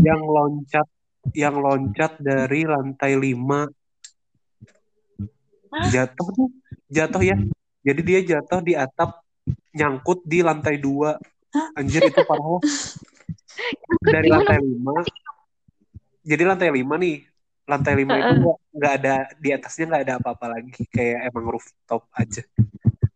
[0.00, 0.86] yang loncat
[1.34, 3.66] yang loncat dari lantai lima.
[5.90, 6.48] Jatuh tuh.
[6.86, 7.36] Jatuh ya
[7.86, 9.22] jadi dia jatuh di atap
[9.70, 11.14] nyangkut di lantai dua.
[11.78, 12.58] Anjir itu parah
[14.02, 15.06] dari lantai lima.
[16.26, 17.16] Jadi lantai lima nih.
[17.66, 20.82] Lantai lima itu nggak nggak ada di atasnya nggak ada apa-apa lagi.
[20.90, 22.42] Kayak emang rooftop aja.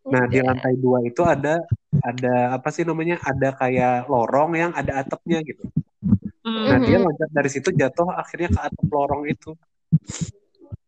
[0.06, 0.46] Nah di Udah.
[0.46, 1.58] lantai dua itu ada
[2.00, 3.18] ada apa sih namanya?
[3.26, 5.66] Ada kayak lorong yang ada atapnya gitu.
[6.46, 6.86] Nah Hmm.
[6.86, 7.04] dia Mhm.
[7.10, 9.54] loncat dari situ jatuh akhirnya ke atap lorong itu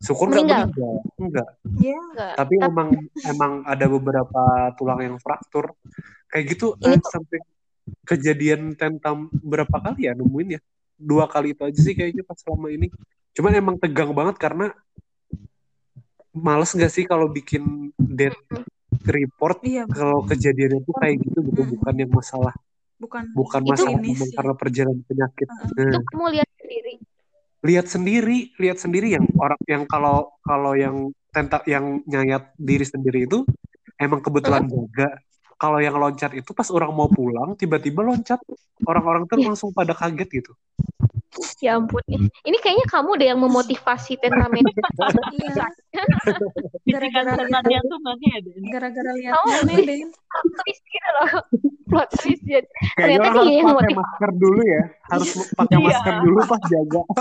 [0.02, 0.66] syukur Meninggal?
[0.66, 0.94] meninggal?
[1.16, 1.48] Enggak.
[1.78, 2.32] Ya Enggak.
[2.34, 2.88] tapi Tapi emang
[3.24, 4.42] emang ada beberapa
[4.74, 5.72] tulang yang fraktur.
[6.26, 7.38] Kayak gitu Ini eh, tuh- sampai
[8.02, 10.60] kejadian tentam berapa kali ya nemuin ya?
[10.98, 12.90] Dua kali itu aja sih kayaknya pas selama ini.
[13.32, 14.74] Cuman emang tegang banget karena
[16.32, 18.36] males gak sih kalau bikin death
[19.04, 19.84] report iya.
[19.84, 21.60] kalau kejadiannya tuh kayak gitu gitu.
[21.76, 22.54] Bukan yang masalah.
[22.96, 24.26] Bukan bukan Itu- masalah ya.
[24.32, 25.48] karena perjalanan penyakit.
[25.48, 26.92] Itu Nah, kamu lihat sendiri.
[27.62, 33.24] Lihat sendiri lihat sendiri yang orang yang kalau kalau yang tenta yang nyayat diri sendiri
[33.30, 33.46] itu
[33.96, 35.08] emang kebetulan jaga.
[35.56, 38.42] Kalau yang loncat itu pas orang mau pulang tiba-tiba loncat.
[38.82, 39.46] Orang-orang tuh Iya.
[39.54, 40.52] langsung pada kaget gitu
[41.64, 42.04] Ya ampun.
[42.44, 44.68] Ini kayaknya kamu deh yang memotivasi tentamennya.
[45.32, 45.64] Iya.
[46.88, 47.32] Gara-gara
[47.64, 48.38] lihat tuh ya
[48.70, 49.44] gara-gara lihat Oh,
[50.62, 51.28] twist gitu loh.
[51.88, 52.44] Plot twist.
[52.44, 52.60] ya.
[52.96, 55.84] Ternyata dia yang harus pakai motiv- masker dulu ya harus pakai Iya.
[55.88, 57.02] masker dulu pas jaga